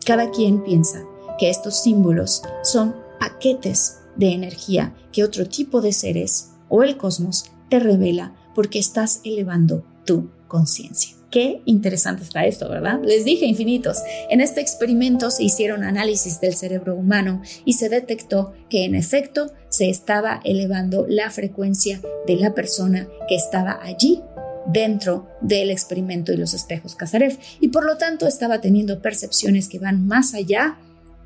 Cada 0.05 0.31
quien 0.31 0.65
piensa 0.65 1.05
que 1.39 1.49
estos 1.49 1.81
símbolos 1.81 2.41
son 2.61 2.93
paquetes 3.21 3.99
de 4.17 4.33
energía 4.33 4.93
que 5.13 5.23
otro 5.23 5.47
tipo 5.47 5.79
de 5.79 5.93
seres 5.93 6.49
o 6.67 6.83
el 6.83 6.97
cosmos 6.97 7.45
te 7.69 7.79
revela 7.79 8.35
porque 8.53 8.79
estás 8.79 9.21
elevando 9.23 9.85
tu 10.03 10.29
conciencia. 10.49 11.16
Qué 11.29 11.61
interesante 11.65 12.23
está 12.23 12.45
esto, 12.45 12.69
¿verdad? 12.69 13.01
Les 13.03 13.25
dije 13.25 13.45
infinitos. 13.45 13.97
En 14.29 14.39
este 14.39 14.61
experimento 14.61 15.29
se 15.29 15.43
hicieron 15.43 15.83
análisis 15.83 16.39
del 16.39 16.55
cerebro 16.55 16.95
humano 16.95 17.41
y 17.65 17.73
se 17.73 17.89
detectó 17.89 18.53
que 18.69 18.85
en 18.85 18.95
efecto 18.95 19.51
se 19.67 19.89
estaba 19.89 20.39
elevando 20.45 21.05
la 21.07 21.29
frecuencia 21.29 22.01
de 22.25 22.37
la 22.37 22.53
persona 22.53 23.07
que 23.27 23.35
estaba 23.35 23.79
allí 23.83 24.21
dentro 24.67 25.27
del 25.41 25.69
experimento 25.69 26.33
y 26.33 26.37
los 26.37 26.53
espejos 26.53 26.95
Kazarev 26.95 27.37
y 27.59 27.69
por 27.69 27.85
lo 27.85 27.97
tanto 27.97 28.27
estaba 28.27 28.61
teniendo 28.61 29.01
percepciones 29.01 29.67
que 29.69 29.79
van 29.79 30.07
más 30.07 30.33
allá 30.33 30.77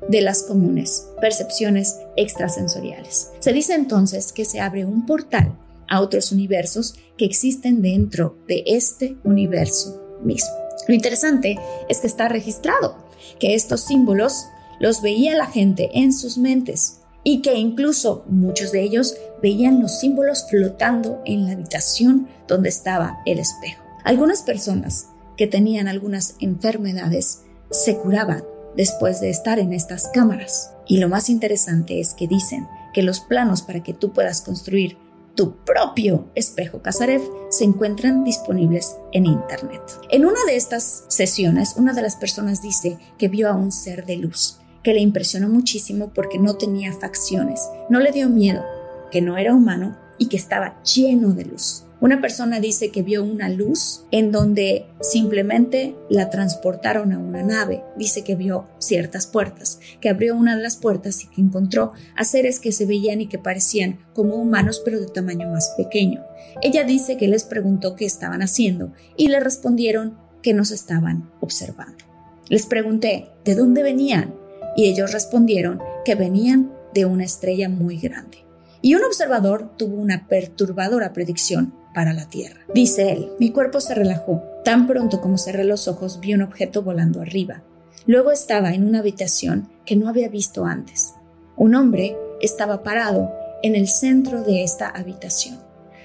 de 0.08 0.20
las 0.20 0.42
comunes, 0.42 1.06
percepciones 1.20 1.98
extrasensoriales. 2.16 3.30
Se 3.38 3.52
dice 3.52 3.74
entonces 3.74 4.32
que 4.32 4.44
se 4.44 4.60
abre 4.60 4.84
un 4.84 5.06
portal 5.06 5.56
a 5.92 6.00
otros 6.00 6.32
universos 6.32 6.94
que 7.18 7.26
existen 7.26 7.82
dentro 7.82 8.38
de 8.48 8.64
este 8.66 9.18
universo 9.24 10.02
mismo. 10.24 10.48
Lo 10.88 10.94
interesante 10.94 11.58
es 11.90 11.98
que 11.98 12.06
está 12.06 12.28
registrado, 12.28 12.96
que 13.38 13.54
estos 13.54 13.82
símbolos 13.82 14.46
los 14.80 15.02
veía 15.02 15.36
la 15.36 15.46
gente 15.46 15.90
en 15.92 16.14
sus 16.14 16.38
mentes 16.38 17.00
y 17.24 17.42
que 17.42 17.56
incluso 17.56 18.24
muchos 18.26 18.72
de 18.72 18.82
ellos 18.82 19.16
veían 19.42 19.82
los 19.82 20.00
símbolos 20.00 20.46
flotando 20.48 21.20
en 21.26 21.44
la 21.44 21.52
habitación 21.52 22.26
donde 22.48 22.70
estaba 22.70 23.18
el 23.26 23.38
espejo. 23.38 23.84
Algunas 24.02 24.40
personas 24.40 25.08
que 25.36 25.46
tenían 25.46 25.88
algunas 25.88 26.36
enfermedades 26.40 27.42
se 27.70 27.98
curaban 27.98 28.42
después 28.74 29.20
de 29.20 29.28
estar 29.28 29.58
en 29.58 29.74
estas 29.74 30.08
cámaras. 30.08 30.70
Y 30.88 31.00
lo 31.00 31.10
más 31.10 31.28
interesante 31.28 32.00
es 32.00 32.14
que 32.14 32.26
dicen 32.26 32.66
que 32.94 33.02
los 33.02 33.20
planos 33.20 33.60
para 33.60 33.82
que 33.82 33.92
tú 33.92 34.14
puedas 34.14 34.40
construir 34.40 34.96
tu 35.34 35.64
propio 35.64 36.30
espejo 36.34 36.82
Kazarev 36.82 37.22
se 37.50 37.64
encuentran 37.64 38.24
disponibles 38.24 38.96
en 39.12 39.26
Internet. 39.26 39.82
En 40.10 40.24
una 40.24 40.44
de 40.46 40.56
estas 40.56 41.04
sesiones, 41.08 41.74
una 41.76 41.92
de 41.94 42.02
las 42.02 42.16
personas 42.16 42.62
dice 42.62 42.98
que 43.18 43.28
vio 43.28 43.48
a 43.48 43.54
un 43.54 43.72
ser 43.72 44.04
de 44.04 44.16
luz, 44.16 44.58
que 44.82 44.94
le 44.94 45.00
impresionó 45.00 45.48
muchísimo 45.48 46.12
porque 46.14 46.38
no 46.38 46.56
tenía 46.56 46.92
facciones, 46.92 47.60
no 47.88 48.00
le 48.00 48.12
dio 48.12 48.28
miedo, 48.28 48.64
que 49.10 49.22
no 49.22 49.38
era 49.38 49.54
humano 49.54 49.96
y 50.18 50.26
que 50.26 50.36
estaba 50.36 50.82
lleno 50.82 51.32
de 51.32 51.44
luz. 51.44 51.84
Una 52.02 52.20
persona 52.20 52.58
dice 52.58 52.90
que 52.90 53.04
vio 53.04 53.22
una 53.22 53.48
luz 53.48 54.02
en 54.10 54.32
donde 54.32 54.86
simplemente 55.00 55.94
la 56.10 56.30
transportaron 56.30 57.12
a 57.12 57.18
una 57.20 57.44
nave. 57.44 57.84
Dice 57.96 58.24
que 58.24 58.34
vio 58.34 58.66
ciertas 58.78 59.28
puertas, 59.28 59.78
que 60.00 60.08
abrió 60.08 60.34
una 60.34 60.56
de 60.56 60.64
las 60.64 60.76
puertas 60.76 61.22
y 61.22 61.28
que 61.28 61.40
encontró 61.40 61.92
a 62.16 62.24
seres 62.24 62.58
que 62.58 62.72
se 62.72 62.86
veían 62.86 63.20
y 63.20 63.28
que 63.28 63.38
parecían 63.38 64.00
como 64.14 64.34
humanos 64.34 64.82
pero 64.84 64.98
de 64.98 65.06
tamaño 65.06 65.48
más 65.48 65.74
pequeño. 65.76 66.24
Ella 66.60 66.82
dice 66.82 67.16
que 67.16 67.28
les 67.28 67.44
preguntó 67.44 67.94
qué 67.94 68.04
estaban 68.04 68.42
haciendo 68.42 68.92
y 69.16 69.28
le 69.28 69.38
respondieron 69.38 70.18
que 70.42 70.54
nos 70.54 70.72
estaban 70.72 71.30
observando. 71.38 72.04
Les 72.48 72.66
pregunté 72.66 73.28
de 73.44 73.54
dónde 73.54 73.84
venían 73.84 74.34
y 74.76 74.86
ellos 74.86 75.12
respondieron 75.12 75.80
que 76.04 76.16
venían 76.16 76.72
de 76.94 77.04
una 77.04 77.22
estrella 77.22 77.68
muy 77.68 77.96
grande. 77.98 78.38
Y 78.84 78.96
un 78.96 79.04
observador 79.04 79.76
tuvo 79.76 79.94
una 79.94 80.26
perturbadora 80.26 81.12
predicción 81.12 81.80
para 81.94 82.12
la 82.12 82.28
Tierra. 82.28 82.60
Dice 82.74 83.12
él, 83.12 83.32
mi 83.38 83.50
cuerpo 83.50 83.80
se 83.80 83.94
relajó. 83.94 84.42
Tan 84.64 84.86
pronto 84.86 85.20
como 85.20 85.38
cerré 85.38 85.64
los 85.64 85.88
ojos 85.88 86.20
vi 86.20 86.34
un 86.34 86.42
objeto 86.42 86.82
volando 86.82 87.20
arriba. 87.20 87.62
Luego 88.06 88.32
estaba 88.32 88.74
en 88.74 88.84
una 88.84 89.00
habitación 89.00 89.68
que 89.84 89.96
no 89.96 90.08
había 90.08 90.28
visto 90.28 90.64
antes. 90.64 91.14
Un 91.56 91.74
hombre 91.74 92.16
estaba 92.40 92.82
parado 92.82 93.30
en 93.62 93.76
el 93.76 93.88
centro 93.88 94.42
de 94.42 94.64
esta 94.64 94.88
habitación. 94.88 95.58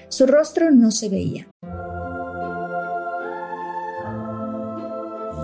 Su 0.08 0.26
rostro 0.26 0.70
no 0.70 0.90
se 0.90 1.08
veía. 1.08 1.46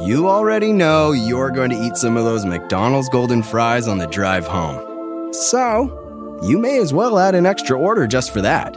You 0.07 0.29
already 0.29 0.73
know 0.73 1.13
you're 1.13 1.51
going 1.51 1.71
to 1.71 1.77
eat 1.77 1.97
some 1.97 2.19
of 2.19 2.25
those 2.25 2.45
McDonald's 2.45 3.09
golden 3.09 3.43
fries 3.43 3.89
on 3.89 3.99
the 3.99 4.07
drive 4.07 4.47
home. 4.47 5.33
So, 5.33 6.39
you 6.43 6.59
may 6.59 6.79
as 6.79 6.93
well 6.93 7.19
add 7.19 7.35
an 7.35 7.47
extra 7.47 7.79
order 7.79 8.07
just 8.07 8.31
for 8.31 8.43
that. 8.43 8.77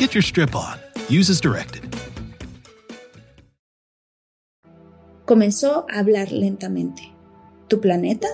Get 0.00 0.14
your 0.14 0.22
strip 0.22 0.54
on. 0.54 0.78
Use 1.10 1.30
as 1.30 1.42
directed. 1.42 1.82
Comenzó 5.26 5.84
a 5.90 5.98
hablar 5.98 6.32
lentamente. 6.32 7.02
Tu 7.68 7.82
planeta, 7.82 8.26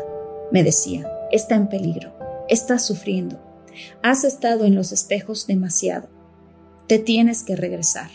me 0.53 0.63
decía, 0.63 1.11
está 1.33 1.57
en 1.57 1.69
peligro. 1.69 2.13
Estás 2.49 2.87
sufriendo. 2.87 3.43
Has 4.01 4.23
estado 4.23 4.65
en 4.65 4.77
los 4.77 4.93
espejos 4.93 5.49
demasiado. 5.49 6.09
Te 6.87 7.01
tienes 7.01 7.43
que 7.43 7.57
regresar. 7.57 8.11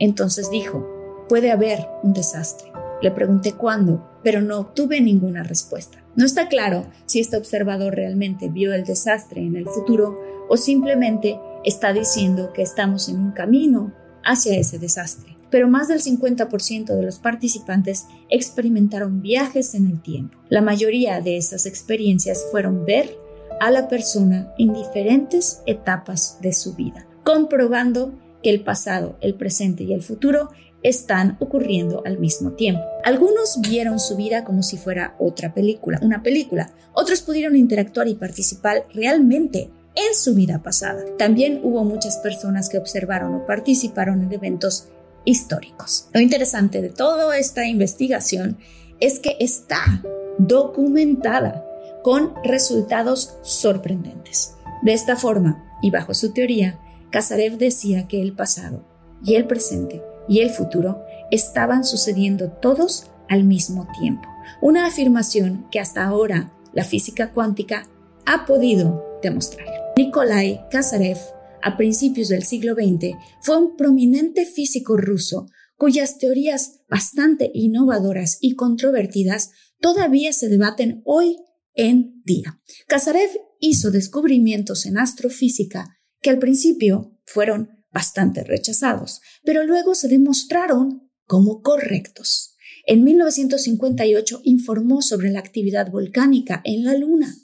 Entonces 0.00 0.50
dijo, 0.50 0.84
puede 1.28 1.52
haber 1.52 1.86
un 2.02 2.14
desastre. 2.14 2.72
Le 3.00 3.12
pregunté 3.12 3.52
cuándo, 3.52 4.10
pero 4.24 4.40
no 4.40 4.58
obtuve 4.58 5.00
ninguna 5.00 5.44
respuesta. 5.44 6.02
No 6.16 6.26
está 6.26 6.48
claro 6.48 6.88
si 7.06 7.20
este 7.20 7.36
observador 7.36 7.94
realmente 7.94 8.48
vio 8.48 8.74
el 8.74 8.82
desastre 8.82 9.40
en 9.40 9.54
el 9.54 9.66
futuro 9.66 10.18
o 10.48 10.56
simplemente 10.56 11.38
está 11.64 11.92
diciendo 11.92 12.52
que 12.52 12.62
estamos 12.62 13.08
en 13.08 13.18
un 13.18 13.32
camino 13.32 13.92
hacia 14.24 14.58
ese 14.58 14.78
desastre. 14.78 15.36
Pero 15.50 15.68
más 15.68 15.88
del 15.88 16.00
50% 16.00 16.94
de 16.94 17.02
los 17.02 17.18
participantes 17.18 18.06
experimentaron 18.28 19.22
viajes 19.22 19.74
en 19.74 19.86
el 19.86 20.02
tiempo. 20.02 20.38
La 20.48 20.60
mayoría 20.60 21.20
de 21.20 21.38
esas 21.38 21.64
experiencias 21.64 22.44
fueron 22.50 22.84
ver 22.84 23.16
a 23.60 23.70
la 23.70 23.88
persona 23.88 24.52
en 24.58 24.72
diferentes 24.72 25.62
etapas 25.66 26.38
de 26.40 26.52
su 26.52 26.74
vida, 26.74 27.06
comprobando 27.24 28.12
que 28.42 28.50
el 28.50 28.62
pasado, 28.62 29.16
el 29.20 29.34
presente 29.34 29.84
y 29.84 29.92
el 29.92 30.02
futuro 30.02 30.50
están 30.82 31.36
ocurriendo 31.40 32.02
al 32.04 32.18
mismo 32.18 32.52
tiempo. 32.52 32.82
Algunos 33.04 33.60
vieron 33.60 33.98
su 33.98 34.16
vida 34.16 34.44
como 34.44 34.62
si 34.62 34.76
fuera 34.76 35.16
otra 35.18 35.52
película, 35.52 35.98
una 36.02 36.22
película. 36.22 36.70
Otros 36.92 37.22
pudieron 37.22 37.56
interactuar 37.56 38.06
y 38.06 38.14
participar 38.14 38.86
realmente 38.94 39.70
en 39.98 40.14
su 40.14 40.34
vida 40.34 40.62
pasada. 40.62 41.02
También 41.18 41.60
hubo 41.64 41.84
muchas 41.84 42.18
personas 42.18 42.68
que 42.68 42.78
observaron 42.78 43.34
o 43.34 43.46
participaron 43.46 44.22
en 44.22 44.32
eventos 44.32 44.88
históricos. 45.24 46.08
Lo 46.12 46.20
interesante 46.20 46.80
de 46.80 46.90
toda 46.90 47.36
esta 47.36 47.66
investigación 47.66 48.58
es 49.00 49.18
que 49.18 49.36
está 49.40 50.02
documentada 50.38 51.64
con 52.02 52.32
resultados 52.44 53.36
sorprendentes. 53.42 54.54
De 54.82 54.92
esta 54.92 55.16
forma, 55.16 55.64
y 55.82 55.90
bajo 55.90 56.14
su 56.14 56.32
teoría, 56.32 56.78
Kazarev 57.10 57.58
decía 57.58 58.06
que 58.06 58.22
el 58.22 58.32
pasado 58.32 58.84
y 59.24 59.34
el 59.34 59.46
presente 59.46 60.02
y 60.28 60.40
el 60.40 60.50
futuro 60.50 61.02
estaban 61.30 61.84
sucediendo 61.84 62.50
todos 62.50 63.10
al 63.28 63.44
mismo 63.44 63.88
tiempo. 63.98 64.28
Una 64.60 64.86
afirmación 64.86 65.66
que 65.70 65.80
hasta 65.80 66.04
ahora 66.04 66.52
la 66.72 66.84
física 66.84 67.32
cuántica 67.32 67.88
ha 68.24 68.46
podido 68.46 69.18
demostrar. 69.22 69.77
Nikolai 69.98 70.60
Kazarev, 70.70 71.18
a 71.60 71.76
principios 71.76 72.28
del 72.28 72.44
siglo 72.44 72.74
XX, 72.74 73.16
fue 73.42 73.56
un 73.58 73.76
prominente 73.76 74.46
físico 74.46 74.96
ruso 74.96 75.48
cuyas 75.76 76.18
teorías 76.18 76.82
bastante 76.88 77.50
innovadoras 77.52 78.38
y 78.40 78.54
controvertidas 78.54 79.50
todavía 79.80 80.32
se 80.32 80.48
debaten 80.48 81.02
hoy 81.04 81.38
en 81.74 82.22
día. 82.24 82.60
Kazarev 82.86 83.28
hizo 83.58 83.90
descubrimientos 83.90 84.86
en 84.86 84.98
astrofísica 84.98 85.98
que 86.22 86.30
al 86.30 86.38
principio 86.38 87.18
fueron 87.26 87.68
bastante 87.90 88.44
rechazados, 88.44 89.20
pero 89.42 89.64
luego 89.64 89.96
se 89.96 90.06
demostraron 90.06 91.10
como 91.26 91.60
correctos. 91.60 92.54
En 92.86 93.02
1958 93.02 94.42
informó 94.44 95.02
sobre 95.02 95.30
la 95.30 95.40
actividad 95.40 95.90
volcánica 95.90 96.62
en 96.64 96.84
la 96.84 96.94
Luna. 96.96 97.34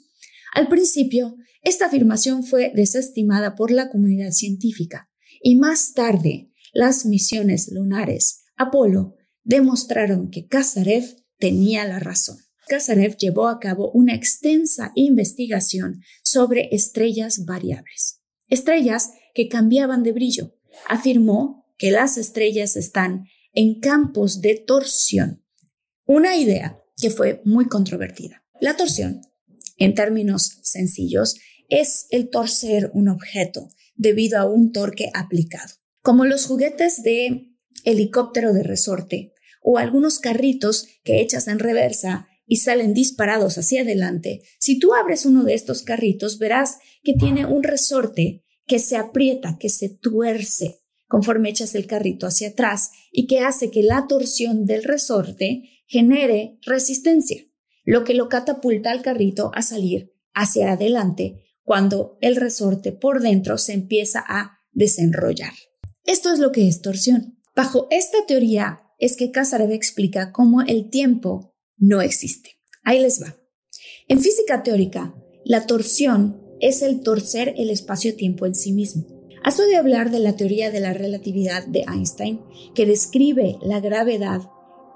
Al 0.53 0.69
principio, 0.69 1.35
esta 1.65 1.87
afirmación 1.87 2.43
fue 2.43 2.71
desestimada 2.73 3.55
por 3.55 3.71
la 3.71 3.89
comunidad 3.89 4.31
científica 4.31 5.09
y 5.41 5.55
más 5.55 5.93
tarde 5.93 6.51
las 6.73 7.05
misiones 7.05 7.71
lunares 7.71 8.43
Apolo 8.55 9.15
demostraron 9.43 10.29
que 10.29 10.47
Kazarev 10.47 11.03
tenía 11.37 11.85
la 11.85 11.99
razón. 11.99 12.37
Kazarev 12.67 13.17
llevó 13.17 13.47
a 13.47 13.59
cabo 13.59 13.91
una 13.91 14.15
extensa 14.15 14.91
investigación 14.95 16.01
sobre 16.23 16.69
estrellas 16.71 17.45
variables, 17.45 18.21
estrellas 18.47 19.11
que 19.33 19.47
cambiaban 19.47 20.03
de 20.03 20.13
brillo. 20.13 20.55
Afirmó 20.87 21.65
que 21.77 21.91
las 21.91 22.17
estrellas 22.17 22.75
están 22.75 23.25
en 23.53 23.79
campos 23.79 24.41
de 24.41 24.55
torsión, 24.55 25.43
una 26.05 26.35
idea 26.37 26.79
que 26.97 27.09
fue 27.09 27.41
muy 27.43 27.67
controvertida. 27.67 28.43
La 28.61 28.77
torsión, 28.77 29.21
en 29.77 29.93
términos 29.93 30.59
sencillos, 30.63 31.35
es 31.69 32.07
el 32.09 32.29
torcer 32.29 32.91
un 32.93 33.09
objeto 33.09 33.69
debido 33.95 34.39
a 34.39 34.45
un 34.45 34.71
torque 34.71 35.09
aplicado. 35.13 35.73
Como 36.01 36.25
los 36.25 36.45
juguetes 36.45 37.03
de 37.03 37.51
helicóptero 37.83 38.53
de 38.53 38.63
resorte 38.63 39.33
o 39.61 39.77
algunos 39.77 40.19
carritos 40.19 40.87
que 41.03 41.21
echas 41.21 41.47
en 41.47 41.59
reversa 41.59 42.27
y 42.47 42.57
salen 42.57 42.93
disparados 42.93 43.57
hacia 43.57 43.81
adelante, 43.81 44.41
si 44.59 44.77
tú 44.77 44.93
abres 44.93 45.25
uno 45.25 45.43
de 45.43 45.55
estos 45.55 45.81
carritos 45.81 46.37
verás 46.37 46.77
que 47.03 47.13
tiene 47.13 47.45
un 47.45 47.63
resorte 47.63 48.43
que 48.67 48.79
se 48.79 48.97
aprieta, 48.97 49.57
que 49.59 49.69
se 49.69 49.89
tuerce 49.89 50.81
conforme 51.07 51.49
echas 51.49 51.75
el 51.75 51.87
carrito 51.87 52.27
hacia 52.27 52.49
atrás 52.49 52.91
y 53.11 53.27
que 53.27 53.39
hace 53.39 53.71
que 53.71 53.83
la 53.83 54.07
torsión 54.07 54.65
del 54.65 54.83
resorte 54.83 55.83
genere 55.87 56.57
resistencia, 56.63 57.43
lo 57.83 58.03
que 58.03 58.15
lo 58.15 58.27
catapulta 58.27 58.91
al 58.91 59.01
carrito 59.01 59.51
a 59.53 59.61
salir 59.61 60.13
hacia 60.33 60.73
adelante 60.73 61.44
cuando 61.65 62.17
el 62.21 62.37
resorte 62.37 62.93
por 62.93 63.21
dentro 63.21 63.57
se 63.57 63.73
empieza 63.73 64.23
a 64.25 64.59
desenrollar. 64.71 65.53
Esto 66.05 66.31
es 66.31 66.39
lo 66.39 66.51
que 66.51 66.67
es 66.67 66.81
torsión. 66.81 67.39
Bajo 67.55 67.87
esta 67.89 68.19
teoría 68.27 68.83
es 68.99 69.17
que 69.17 69.31
Kazarev 69.31 69.71
explica 69.71 70.31
cómo 70.31 70.61
el 70.61 70.89
tiempo 70.89 71.55
no 71.77 72.01
existe. 72.01 72.51
Ahí 72.83 72.99
les 72.99 73.21
va. 73.21 73.35
En 74.07 74.21
física 74.21 74.61
teórica, 74.63 75.15
la 75.43 75.65
torsión 75.65 76.41
es 76.61 76.81
el 76.81 77.01
torcer 77.01 77.55
el 77.57 77.69
espacio-tiempo 77.69 78.45
en 78.45 78.55
sí 78.55 78.71
mismo. 78.71 79.03
Has 79.43 79.59
oído 79.59 79.79
hablar 79.79 80.11
de 80.11 80.19
la 80.19 80.35
teoría 80.35 80.71
de 80.71 80.79
la 80.79 80.93
relatividad 80.93 81.65
de 81.65 81.83
Einstein, 81.91 82.41
que 82.73 82.85
describe 82.85 83.57
la 83.61 83.79
gravedad 83.79 84.41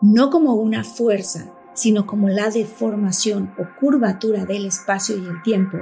no 0.01 0.29
como 0.29 0.55
una 0.55 0.83
fuerza, 0.83 1.53
sino 1.75 2.05
como 2.05 2.29
la 2.29 2.49
deformación 2.49 3.53
o 3.59 3.79
curvatura 3.79 4.45
del 4.45 4.65
espacio 4.65 5.17
y 5.17 5.25
el 5.25 5.41
tiempo 5.43 5.77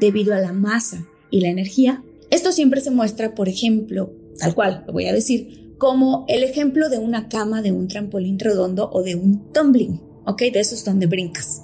debido 0.00 0.34
a 0.34 0.40
la 0.40 0.52
masa 0.52 1.06
y 1.30 1.40
la 1.40 1.48
energía. 1.48 2.02
Esto 2.30 2.52
siempre 2.52 2.80
se 2.80 2.90
muestra, 2.90 3.34
por 3.34 3.48
ejemplo, 3.48 4.10
tal 4.38 4.54
cual, 4.54 4.84
lo 4.86 4.92
voy 4.92 5.06
a 5.06 5.12
decir, 5.12 5.74
como 5.78 6.24
el 6.28 6.42
ejemplo 6.42 6.88
de 6.88 6.98
una 6.98 7.28
cama, 7.28 7.62
de 7.62 7.72
un 7.72 7.88
trampolín 7.88 8.38
redondo 8.38 8.90
o 8.92 9.02
de 9.02 9.14
un 9.14 9.52
tumbling, 9.52 10.00
¿ok? 10.24 10.40
De 10.52 10.60
esos 10.60 10.84
donde 10.84 11.06
brincas. 11.06 11.62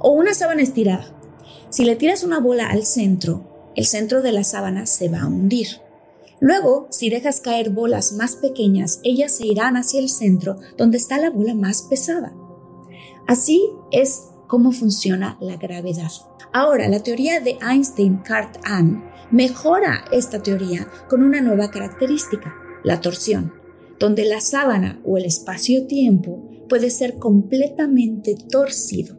O 0.00 0.10
una 0.10 0.34
sábana 0.34 0.62
estirada. 0.62 1.18
Si 1.70 1.84
le 1.84 1.96
tiras 1.96 2.22
una 2.22 2.40
bola 2.40 2.66
al 2.66 2.84
centro, 2.84 3.72
el 3.74 3.86
centro 3.86 4.22
de 4.22 4.32
la 4.32 4.44
sábana 4.44 4.86
se 4.86 5.08
va 5.08 5.22
a 5.22 5.26
hundir. 5.26 5.68
Luego, 6.40 6.88
si 6.90 7.10
dejas 7.10 7.40
caer 7.40 7.70
bolas 7.70 8.12
más 8.12 8.36
pequeñas, 8.36 9.00
ellas 9.02 9.32
se 9.32 9.46
irán 9.46 9.76
hacia 9.76 10.00
el 10.00 10.08
centro 10.08 10.58
donde 10.76 10.98
está 10.98 11.18
la 11.18 11.30
bola 11.30 11.54
más 11.54 11.82
pesada. 11.82 12.34
Así 13.26 13.62
es 13.90 14.24
cómo 14.46 14.72
funciona 14.72 15.38
la 15.40 15.56
gravedad. 15.56 16.10
Ahora, 16.56 16.88
la 16.88 17.00
teoría 17.00 17.40
de 17.40 17.58
Einstein-Cartan 17.60 19.10
mejora 19.32 20.04
esta 20.12 20.40
teoría 20.40 20.86
con 21.10 21.24
una 21.24 21.40
nueva 21.40 21.68
característica, 21.72 22.54
la 22.84 23.00
torsión, 23.00 23.52
donde 23.98 24.24
la 24.24 24.40
sábana 24.40 25.00
o 25.04 25.18
el 25.18 25.24
espacio-tiempo 25.24 26.48
puede 26.68 26.90
ser 26.90 27.18
completamente 27.18 28.36
torcido. 28.48 29.16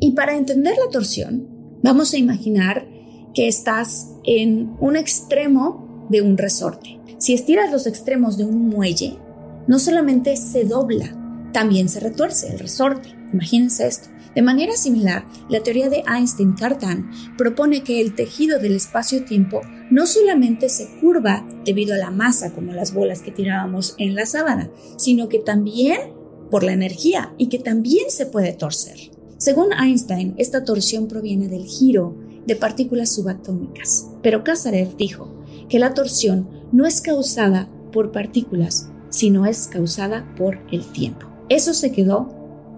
Y 0.00 0.12
para 0.12 0.34
entender 0.34 0.76
la 0.82 0.90
torsión, 0.90 1.46
vamos 1.82 2.14
a 2.14 2.18
imaginar 2.18 2.88
que 3.34 3.48
estás 3.48 4.14
en 4.24 4.76
un 4.80 4.96
extremo 4.96 6.06
de 6.08 6.22
un 6.22 6.38
resorte. 6.38 6.98
Si 7.18 7.34
estiras 7.34 7.70
los 7.70 7.86
extremos 7.86 8.38
de 8.38 8.46
un 8.46 8.70
muelle, 8.70 9.18
no 9.66 9.78
solamente 9.78 10.38
se 10.38 10.64
dobla, 10.64 11.50
también 11.52 11.90
se 11.90 12.00
retuerce 12.00 12.48
el 12.50 12.58
resorte. 12.58 13.10
Imagínense 13.30 13.86
esto. 13.86 14.08
De 14.36 14.42
manera 14.42 14.76
similar, 14.76 15.24
la 15.48 15.62
teoría 15.62 15.88
de 15.88 16.04
Einstein-Cartan 16.06 17.10
propone 17.38 17.82
que 17.82 18.02
el 18.02 18.14
tejido 18.14 18.58
del 18.58 18.76
espacio-tiempo 18.76 19.62
no 19.90 20.06
solamente 20.06 20.68
se 20.68 20.90
curva 21.00 21.48
debido 21.64 21.94
a 21.94 21.98
la 21.98 22.10
masa 22.10 22.52
como 22.52 22.74
las 22.74 22.92
bolas 22.92 23.22
que 23.22 23.30
tirábamos 23.30 23.94
en 23.96 24.14
la 24.14 24.26
sábana, 24.26 24.70
sino 24.98 25.30
que 25.30 25.38
también 25.38 26.12
por 26.50 26.64
la 26.64 26.74
energía 26.74 27.32
y 27.38 27.48
que 27.48 27.58
también 27.58 28.10
se 28.10 28.26
puede 28.26 28.52
torcer. 28.52 29.10
Según 29.38 29.72
Einstein, 29.72 30.34
esta 30.36 30.64
torsión 30.64 31.08
proviene 31.08 31.48
del 31.48 31.64
giro 31.64 32.14
de 32.46 32.56
partículas 32.56 33.14
subatómicas, 33.14 34.06
pero 34.22 34.44
Kazarev 34.44 34.98
dijo 34.98 35.34
que 35.70 35.78
la 35.78 35.94
torsión 35.94 36.68
no 36.72 36.84
es 36.84 37.00
causada 37.00 37.70
por 37.90 38.12
partículas, 38.12 38.90
sino 39.08 39.46
es 39.46 39.66
causada 39.66 40.30
por 40.36 40.58
el 40.70 40.84
tiempo. 40.92 41.26
Eso 41.48 41.72
se 41.72 41.90
quedó 41.90 42.28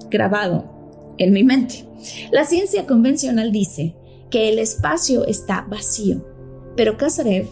grabado 0.09 0.78
en 1.19 1.33
mi 1.33 1.45
mente. 1.45 1.87
La 2.31 2.45
ciencia 2.45 2.87
convencional 2.87 3.53
dice 3.53 3.97
que 4.31 4.49
el 4.49 4.59
espacio 4.59 5.27
está 5.27 5.67
vacío, 5.69 6.25
pero 6.77 6.97
Kazarev 6.97 7.49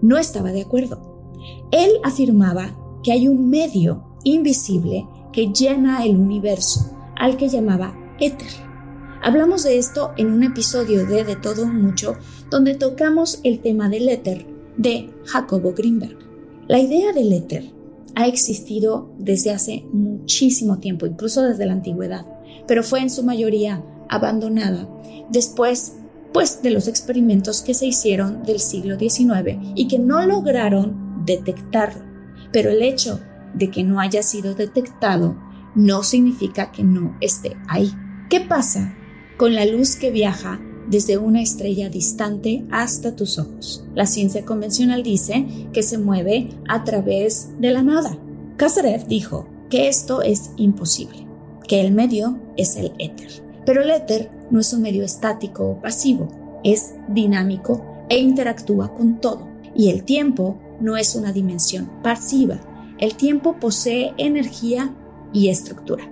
no 0.00 0.18
estaba 0.18 0.52
de 0.52 0.62
acuerdo. 0.62 1.30
Él 1.70 1.90
afirmaba 2.04 2.76
que 3.02 3.12
hay 3.12 3.28
un 3.28 3.48
medio 3.48 4.04
invisible 4.24 5.06
que 5.32 5.52
llena 5.52 6.04
el 6.04 6.16
universo, 6.16 6.96
al 7.16 7.36
que 7.36 7.48
llamaba 7.48 7.94
éter. 8.20 8.48
Hablamos 9.22 9.62
de 9.62 9.78
esto 9.78 10.12
en 10.16 10.32
un 10.32 10.42
episodio 10.42 11.06
de 11.06 11.24
De 11.24 11.36
todo 11.36 11.66
mucho, 11.66 12.16
donde 12.50 12.74
tocamos 12.74 13.40
el 13.44 13.60
tema 13.60 13.88
del 13.88 14.08
éter 14.08 14.46
de 14.76 15.10
Jacobo 15.24 15.72
Greenberg. 15.72 16.18
La 16.68 16.78
idea 16.78 17.12
del 17.12 17.32
éter 17.32 17.70
ha 18.14 18.26
existido 18.26 19.10
desde 19.18 19.50
hace 19.50 19.84
muchísimo 19.92 20.78
tiempo, 20.78 21.06
incluso 21.06 21.42
desde 21.42 21.66
la 21.66 21.72
antigüedad 21.72 22.26
pero 22.72 22.82
fue 22.82 23.00
en 23.00 23.10
su 23.10 23.22
mayoría 23.22 23.84
abandonada 24.08 24.88
después 25.28 25.92
pues 26.32 26.62
de 26.62 26.70
los 26.70 26.88
experimentos 26.88 27.60
que 27.60 27.74
se 27.74 27.84
hicieron 27.84 28.44
del 28.44 28.60
siglo 28.60 28.98
XIX 28.98 29.58
y 29.74 29.88
que 29.88 29.98
no 29.98 30.24
lograron 30.24 31.22
detectarlo. 31.26 32.02
Pero 32.50 32.70
el 32.70 32.80
hecho 32.80 33.20
de 33.52 33.70
que 33.70 33.84
no 33.84 34.00
haya 34.00 34.22
sido 34.22 34.54
detectado 34.54 35.36
no 35.74 36.02
significa 36.02 36.72
que 36.72 36.82
no 36.82 37.14
esté 37.20 37.58
ahí. 37.68 37.92
¿Qué 38.30 38.40
pasa 38.40 38.94
con 39.36 39.54
la 39.54 39.66
luz 39.66 39.96
que 39.96 40.10
viaja 40.10 40.58
desde 40.88 41.18
una 41.18 41.42
estrella 41.42 41.90
distante 41.90 42.64
hasta 42.70 43.14
tus 43.14 43.38
ojos? 43.38 43.84
La 43.94 44.06
ciencia 44.06 44.46
convencional 44.46 45.02
dice 45.02 45.68
que 45.74 45.82
se 45.82 45.98
mueve 45.98 46.48
a 46.70 46.84
través 46.84 47.50
de 47.60 47.70
la 47.70 47.82
nada. 47.82 48.16
Kazarev 48.56 49.06
dijo 49.08 49.46
que 49.68 49.88
esto 49.88 50.22
es 50.22 50.52
imposible 50.56 51.31
que 51.62 51.80
el 51.80 51.92
medio 51.92 52.38
es 52.56 52.76
el 52.76 52.92
éter. 52.98 53.30
Pero 53.64 53.82
el 53.82 53.90
éter 53.90 54.30
no 54.50 54.60
es 54.60 54.72
un 54.72 54.82
medio 54.82 55.04
estático 55.04 55.68
o 55.68 55.80
pasivo, 55.80 56.28
es 56.64 56.94
dinámico 57.08 58.04
e 58.08 58.18
interactúa 58.18 58.94
con 58.94 59.20
todo. 59.20 59.48
Y 59.74 59.90
el 59.90 60.04
tiempo 60.04 60.58
no 60.80 60.96
es 60.96 61.14
una 61.14 61.32
dimensión 61.32 61.90
pasiva, 62.02 62.60
el 62.98 63.14
tiempo 63.14 63.56
posee 63.58 64.12
energía 64.18 64.94
y 65.32 65.48
estructura. 65.48 66.08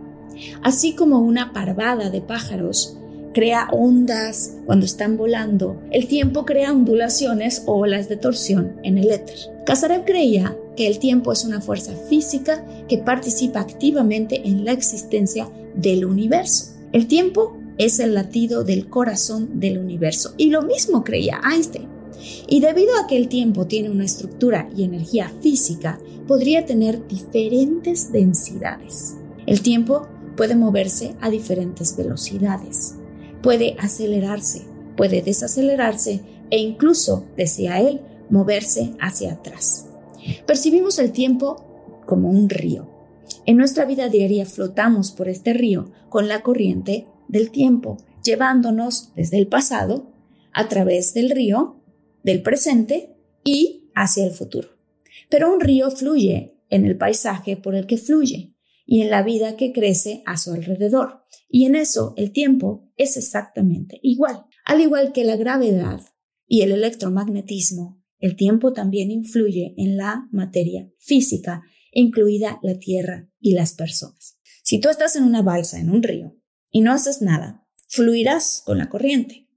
Así 0.63 0.95
como 0.95 1.19
una 1.19 1.53
parvada 1.53 2.11
de 2.11 2.21
pájaros 2.21 2.97
crea 3.33 3.69
ondas 3.71 4.57
cuando 4.67 4.87
están 4.87 5.17
volando. 5.17 5.81
El 5.91 6.09
tiempo 6.09 6.45
crea 6.45 6.73
ondulaciones 6.73 7.63
o 7.67 7.75
olas 7.75 8.09
de 8.09 8.17
torsión 8.17 8.77
en 8.83 8.99
el 8.99 9.11
éter. 9.11 9.37
Kazarev 9.67 10.05
creía 10.05 10.57
el 10.87 10.99
tiempo 10.99 11.33
es 11.33 11.45
una 11.45 11.61
fuerza 11.61 11.95
física 12.09 12.65
que 12.89 12.99
participa 12.99 13.61
activamente 13.61 14.49
en 14.49 14.65
la 14.65 14.73
existencia 14.73 15.49
del 15.75 16.05
universo. 16.05 16.75
El 16.93 17.07
tiempo 17.07 17.57
es 17.79 17.99
el 17.99 18.15
latido 18.15 18.65
del 18.65 18.89
corazón 18.89 19.59
del 19.61 19.79
universo. 19.79 20.35
Y 20.37 20.51
lo 20.51 20.63
mismo 20.63 21.03
creía 21.03 21.41
Einstein. 21.51 21.89
Y 22.47 22.61
debido 22.61 22.91
a 22.99 23.07
que 23.07 23.17
el 23.17 23.29
tiempo 23.29 23.67
tiene 23.67 23.91
una 23.91 24.05
estructura 24.05 24.69
y 24.77 24.85
energía 24.85 25.33
física, 25.41 25.99
podría 26.27 26.67
tener 26.67 27.07
diferentes 27.09 28.13
densidades. 28.13 29.17
El 29.47 29.63
tiempo 29.63 30.07
puede 30.37 30.57
moverse 30.57 31.17
a 31.21 31.31
diferentes 31.31 31.97
velocidades, 31.97 32.95
puede 33.43 33.77
acelerarse, 33.79 34.63
puede 34.97 35.23
desacelerarse 35.23 36.21
e 36.51 36.59
incluso, 36.59 37.25
decía 37.37 37.81
él, 37.81 38.01
moverse 38.29 38.95
hacia 39.01 39.33
atrás. 39.33 39.90
Percibimos 40.47 40.99
el 40.99 41.13
tiempo 41.13 42.03
como 42.07 42.31
un 42.31 42.49
río. 42.49 42.89
En 43.47 43.57
nuestra 43.57 43.85
vida 43.85 44.09
diaria 44.09 44.45
flotamos 44.45 45.13
por 45.13 45.29
este 45.29 45.53
río 45.53 45.93
con 46.09 46.29
la 46.29 46.43
corriente 46.43 47.07
del 47.29 47.51
tiempo, 47.51 47.97
llevándonos 48.25 49.15
desde 49.15 49.39
el 49.39 49.47
pasado 49.47 50.13
a 50.53 50.69
través 50.69 51.15
del 51.15 51.31
río, 51.31 51.83
del 52.23 52.43
presente 52.43 53.17
y 53.45 53.91
hacia 53.95 54.25
el 54.25 54.33
futuro. 54.33 54.69
Pero 55.29 55.53
un 55.53 55.61
río 55.61 55.91
fluye 55.91 56.59
en 56.69 56.85
el 56.85 56.97
paisaje 56.97 57.57
por 57.57 57.75
el 57.75 57.87
que 57.87 57.97
fluye 57.97 58.55
y 58.87 59.03
en 59.03 59.11
la 59.11 59.23
vida 59.23 59.57
que 59.57 59.73
crece 59.73 60.23
a 60.27 60.37
su 60.37 60.53
alrededor. 60.53 61.25
Y 61.49 61.67
en 61.67 61.77
eso 61.77 62.15
el 62.17 62.33
tiempo 62.33 62.91
es 62.97 63.17
exactamente 63.17 64.01
igual. 64.03 64.45
Al 64.65 64.81
igual 64.81 65.13
que 65.13 65.25
la 65.25 65.37
gravedad 65.37 66.01
y 66.47 66.63
el 66.63 66.73
electromagnetismo, 66.73 68.00
el 68.21 68.37
tiempo 68.37 68.73
también 68.73 69.11
influye 69.11 69.75
en 69.77 69.97
la 69.97 70.29
materia 70.31 70.91
física, 70.99 71.63
incluida 71.93 72.59
la 72.63 72.79
tierra 72.79 73.29
y 73.41 73.55
las 73.55 73.73
personas. 73.73 74.39
Si 74.63 74.79
tú 74.79 74.89
estás 74.89 75.17
en 75.17 75.25
una 75.25 75.43
balsa 75.43 75.81
en 75.81 75.91
un 75.91 76.03
río 76.03 76.37
y 76.71 76.83
no 76.83 76.93
haces 76.93 77.23
nada, 77.23 77.67
fluirás 77.89 78.63
con 78.65 78.79
la 78.79 78.89
corriente. 78.89 79.49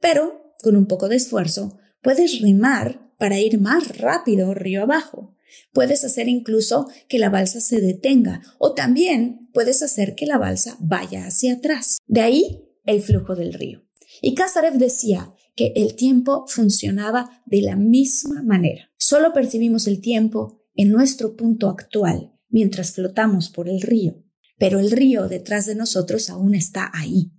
Pero, 0.00 0.54
con 0.62 0.76
un 0.76 0.86
poco 0.86 1.08
de 1.08 1.16
esfuerzo, 1.16 1.78
puedes 2.00 2.40
remar 2.40 3.12
para 3.18 3.40
ir 3.40 3.60
más 3.60 3.98
rápido 3.98 4.54
río 4.54 4.82
abajo. 4.82 5.36
Puedes 5.72 6.04
hacer 6.04 6.28
incluso 6.28 6.88
que 7.08 7.18
la 7.18 7.28
balsa 7.28 7.60
se 7.60 7.80
detenga 7.80 8.42
o 8.58 8.72
también 8.72 9.50
puedes 9.52 9.82
hacer 9.82 10.14
que 10.14 10.26
la 10.26 10.38
balsa 10.38 10.76
vaya 10.80 11.26
hacia 11.26 11.54
atrás. 11.54 11.98
De 12.06 12.20
ahí 12.20 12.64
el 12.84 13.02
flujo 13.02 13.36
del 13.36 13.52
río. 13.52 13.82
Y 14.20 14.34
Kazarev 14.34 14.74
decía 14.74 15.34
que 15.54 15.72
el 15.76 15.96
tiempo 15.96 16.44
funcionaba 16.48 17.42
de 17.46 17.62
la 17.62 17.76
misma 17.76 18.42
manera. 18.42 18.90
Solo 18.96 19.32
percibimos 19.32 19.86
el 19.86 20.00
tiempo 20.00 20.62
en 20.74 20.90
nuestro 20.90 21.36
punto 21.36 21.68
actual 21.68 22.32
mientras 22.48 22.92
flotamos 22.92 23.50
por 23.50 23.68
el 23.68 23.80
río 23.80 24.22
pero 24.62 24.78
el 24.78 24.92
río 24.92 25.26
detrás 25.26 25.66
de 25.66 25.74
nosotros 25.74 26.30
aún 26.30 26.54
está 26.54 26.88
ahí. 26.94 27.32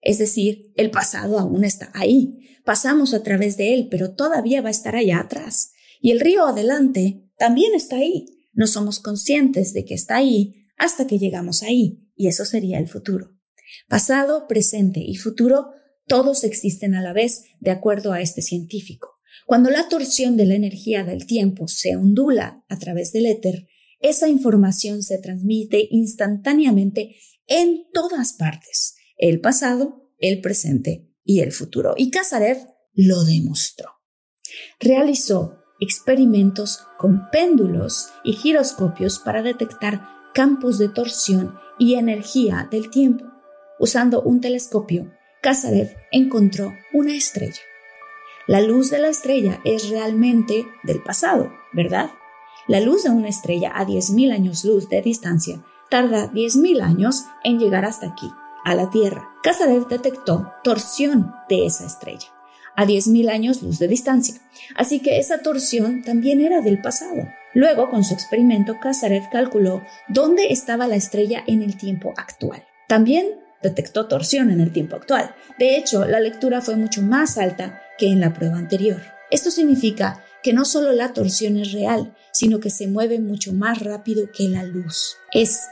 Es 0.00 0.18
decir, 0.18 0.72
el 0.76 0.92
pasado 0.92 1.40
aún 1.40 1.64
está 1.64 1.90
ahí. 1.92 2.38
Pasamos 2.64 3.14
a 3.14 3.24
través 3.24 3.56
de 3.56 3.74
él, 3.74 3.88
pero 3.90 4.14
todavía 4.14 4.62
va 4.62 4.68
a 4.68 4.70
estar 4.70 4.94
allá 4.94 5.18
atrás. 5.18 5.72
Y 6.00 6.12
el 6.12 6.20
río 6.20 6.46
adelante 6.46 7.28
también 7.36 7.74
está 7.74 7.96
ahí. 7.96 8.26
No 8.52 8.68
somos 8.68 9.00
conscientes 9.00 9.72
de 9.72 9.84
que 9.84 9.94
está 9.94 10.18
ahí 10.18 10.68
hasta 10.76 11.08
que 11.08 11.18
llegamos 11.18 11.64
ahí, 11.64 12.08
y 12.14 12.28
eso 12.28 12.44
sería 12.44 12.78
el 12.78 12.86
futuro. 12.86 13.32
Pasado, 13.88 14.46
presente 14.46 15.00
y 15.00 15.16
futuro, 15.16 15.70
todos 16.08 16.42
existen 16.42 16.94
a 16.94 17.02
la 17.02 17.12
vez, 17.12 17.44
de 17.60 17.70
acuerdo 17.70 18.12
a 18.12 18.20
este 18.20 18.42
científico. 18.42 19.18
Cuando 19.46 19.70
la 19.70 19.88
torsión 19.88 20.36
de 20.36 20.46
la 20.46 20.54
energía 20.54 21.04
del 21.04 21.26
tiempo 21.26 21.68
se 21.68 21.96
ondula 21.96 22.64
a 22.68 22.78
través 22.78 23.12
del 23.12 23.26
éter, 23.26 23.68
esa 24.00 24.28
información 24.28 25.02
se 25.02 25.18
transmite 25.18 25.86
instantáneamente 25.90 27.16
en 27.46 27.86
todas 27.92 28.34
partes, 28.34 28.96
el 29.16 29.40
pasado, 29.40 30.10
el 30.18 30.40
presente 30.40 31.08
y 31.24 31.40
el 31.40 31.52
futuro. 31.52 31.94
Y 31.96 32.10
Kazarev 32.10 32.58
lo 32.94 33.24
demostró. 33.24 33.90
Realizó 34.80 35.58
experimentos 35.80 36.80
con 36.98 37.30
péndulos 37.30 38.08
y 38.24 38.32
giroscopios 38.32 39.18
para 39.18 39.42
detectar 39.42 40.02
campos 40.34 40.78
de 40.78 40.88
torsión 40.88 41.54
y 41.78 41.94
energía 41.94 42.68
del 42.70 42.90
tiempo. 42.90 43.24
Usando 43.78 44.22
un 44.22 44.40
telescopio, 44.40 45.12
Kazarev 45.48 45.96
encontró 46.12 46.76
una 46.92 47.16
estrella. 47.16 47.62
La 48.46 48.60
luz 48.60 48.90
de 48.90 48.98
la 48.98 49.08
estrella 49.08 49.60
es 49.64 49.88
realmente 49.88 50.66
del 50.82 51.02
pasado, 51.02 51.50
¿verdad? 51.72 52.10
La 52.66 52.80
luz 52.80 53.04
de 53.04 53.08
una 53.08 53.30
estrella 53.30 53.72
a 53.74 53.86
10.000 53.86 54.30
años 54.34 54.66
luz 54.66 54.90
de 54.90 55.00
distancia 55.00 55.64
tarda 55.88 56.30
10.000 56.30 56.82
años 56.82 57.24
en 57.44 57.58
llegar 57.58 57.86
hasta 57.86 58.08
aquí, 58.08 58.30
a 58.62 58.74
la 58.74 58.90
Tierra. 58.90 59.30
Kazarev 59.42 59.88
detectó 59.88 60.52
torsión 60.62 61.32
de 61.48 61.64
esa 61.64 61.86
estrella 61.86 62.28
a 62.76 62.84
10.000 62.84 63.30
años 63.30 63.62
luz 63.62 63.78
de 63.78 63.88
distancia, 63.88 64.34
así 64.76 65.00
que 65.00 65.18
esa 65.18 65.40
torsión 65.40 66.02
también 66.02 66.42
era 66.42 66.60
del 66.60 66.82
pasado. 66.82 67.26
Luego, 67.54 67.88
con 67.88 68.04
su 68.04 68.12
experimento, 68.12 68.78
Kazarev 68.82 69.30
calculó 69.30 69.80
dónde 70.08 70.52
estaba 70.52 70.86
la 70.86 70.96
estrella 70.96 71.42
en 71.46 71.62
el 71.62 71.78
tiempo 71.78 72.12
actual. 72.18 72.66
También 72.86 73.47
detectó 73.62 74.06
torsión 74.06 74.50
en 74.50 74.60
el 74.60 74.72
tiempo 74.72 74.96
actual. 74.96 75.34
De 75.58 75.76
hecho, 75.76 76.04
la 76.04 76.20
lectura 76.20 76.60
fue 76.60 76.76
mucho 76.76 77.02
más 77.02 77.38
alta 77.38 77.82
que 77.98 78.06
en 78.08 78.20
la 78.20 78.32
prueba 78.32 78.56
anterior. 78.56 79.00
Esto 79.30 79.50
significa 79.50 80.24
que 80.42 80.52
no 80.52 80.64
solo 80.64 80.92
la 80.92 81.12
torsión 81.12 81.56
es 81.56 81.72
real, 81.72 82.14
sino 82.32 82.60
que 82.60 82.70
se 82.70 82.86
mueve 82.86 83.18
mucho 83.18 83.52
más 83.52 83.82
rápido 83.82 84.30
que 84.32 84.48
la 84.48 84.62
luz. 84.62 85.16
Es 85.32 85.62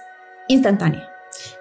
instantánea. 0.48 1.08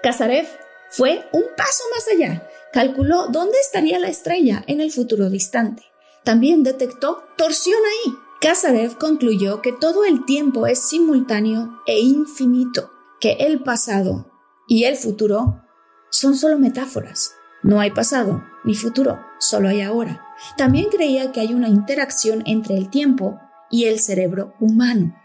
Kazarev 0.02 0.46
fue 0.90 1.28
un 1.32 1.44
paso 1.56 1.84
más 1.94 2.06
allá. 2.08 2.48
Calculó 2.72 3.28
dónde 3.28 3.58
estaría 3.60 3.98
la 3.98 4.08
estrella 4.08 4.64
en 4.66 4.80
el 4.80 4.90
futuro 4.90 5.30
distante. 5.30 5.84
También 6.24 6.62
detectó 6.62 7.22
torsión 7.36 7.78
ahí. 7.78 8.12
Kazarev 8.40 8.98
concluyó 8.98 9.62
que 9.62 9.72
todo 9.72 10.04
el 10.04 10.24
tiempo 10.24 10.66
es 10.66 10.80
simultáneo 10.88 11.80
e 11.86 12.00
infinito, 12.00 12.90
que 13.20 13.32
el 13.40 13.62
pasado 13.62 14.30
y 14.68 14.84
el 14.84 14.96
futuro 14.96 15.62
son 16.10 16.36
solo 16.36 16.58
metáforas. 16.58 17.32
No 17.62 17.80
hay 17.80 17.90
pasado 17.90 18.44
ni 18.64 18.74
futuro, 18.74 19.20
solo 19.38 19.68
hay 19.68 19.80
ahora. 19.80 20.24
También 20.56 20.86
creía 20.90 21.32
que 21.32 21.40
hay 21.40 21.54
una 21.54 21.68
interacción 21.68 22.42
entre 22.46 22.76
el 22.76 22.90
tiempo 22.90 23.40
y 23.70 23.84
el 23.84 23.98
cerebro 24.00 24.54
humano. 24.60 25.16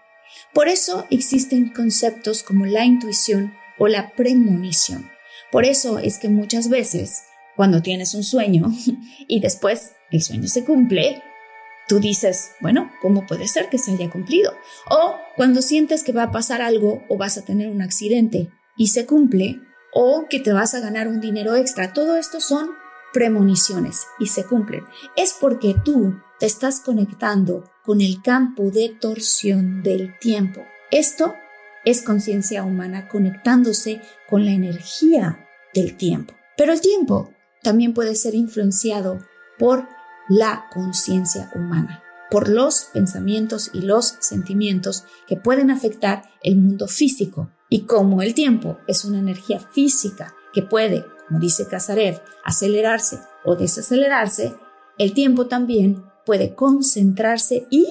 Por 0.53 0.67
eso 0.67 1.05
existen 1.09 1.73
conceptos 1.73 2.43
como 2.43 2.65
la 2.65 2.85
intuición 2.85 3.53
o 3.77 3.87
la 3.87 4.15
premonición. 4.15 5.09
Por 5.51 5.65
eso 5.65 5.99
es 5.99 6.17
que 6.17 6.29
muchas 6.29 6.69
veces, 6.69 7.23
cuando 7.55 7.81
tienes 7.81 8.13
un 8.13 8.23
sueño 8.23 8.71
y 9.27 9.39
después 9.39 9.93
el 10.11 10.21
sueño 10.21 10.47
se 10.47 10.63
cumple, 10.63 11.21
tú 11.87 11.99
dices, 11.99 12.51
bueno, 12.61 12.89
¿cómo 13.01 13.25
puede 13.27 13.47
ser 13.47 13.69
que 13.69 13.77
se 13.77 13.91
haya 13.91 14.09
cumplido? 14.09 14.53
O 14.89 15.15
cuando 15.35 15.61
sientes 15.61 16.03
que 16.03 16.13
va 16.13 16.23
a 16.23 16.31
pasar 16.31 16.61
algo 16.61 17.03
o 17.09 17.17
vas 17.17 17.37
a 17.37 17.43
tener 17.43 17.69
un 17.69 17.81
accidente 17.81 18.49
y 18.77 18.87
se 18.87 19.05
cumple, 19.05 19.59
o 19.93 20.27
que 20.29 20.39
te 20.39 20.53
vas 20.53 20.73
a 20.73 20.79
ganar 20.79 21.07
un 21.07 21.19
dinero 21.19 21.55
extra, 21.55 21.93
todo 21.93 22.15
esto 22.17 22.39
son 22.39 22.71
premoniciones 23.13 24.07
y 24.19 24.27
se 24.27 24.45
cumplen. 24.45 24.85
Es 25.15 25.35
porque 25.39 25.75
tú 25.83 26.15
te 26.39 26.45
estás 26.45 26.79
conectando 26.79 27.63
con 27.83 28.01
el 28.01 28.21
campo 28.21 28.71
de 28.71 28.89
torsión 28.89 29.83
del 29.83 30.17
tiempo. 30.19 30.61
Esto 30.91 31.33
es 31.85 32.01
conciencia 32.03 32.63
humana 32.63 33.07
conectándose 33.07 34.01
con 34.29 34.45
la 34.45 34.51
energía 34.51 35.47
del 35.73 35.97
tiempo. 35.97 36.33
Pero 36.57 36.73
el 36.73 36.81
tiempo 36.81 37.31
también 37.63 37.93
puede 37.93 38.15
ser 38.15 38.35
influenciado 38.35 39.19
por 39.57 39.87
la 40.29 40.65
conciencia 40.71 41.51
humana, 41.55 42.03
por 42.29 42.49
los 42.49 42.85
pensamientos 42.93 43.71
y 43.73 43.81
los 43.81 44.17
sentimientos 44.19 45.05
que 45.27 45.37
pueden 45.37 45.71
afectar 45.71 46.23
el 46.43 46.57
mundo 46.57 46.87
físico. 46.87 47.51
Y 47.73 47.85
como 47.85 48.21
el 48.21 48.33
tiempo 48.33 48.79
es 48.85 49.05
una 49.05 49.19
energía 49.19 49.57
física 49.57 50.35
que 50.51 50.61
puede, 50.61 51.05
como 51.29 51.39
dice 51.39 51.67
Casarev, 51.67 52.21
acelerarse 52.43 53.21
o 53.45 53.55
desacelerarse, 53.55 54.53
el 54.97 55.13
tiempo 55.13 55.47
también 55.47 56.03
puede 56.25 56.53
concentrarse 56.53 57.67
y 57.69 57.87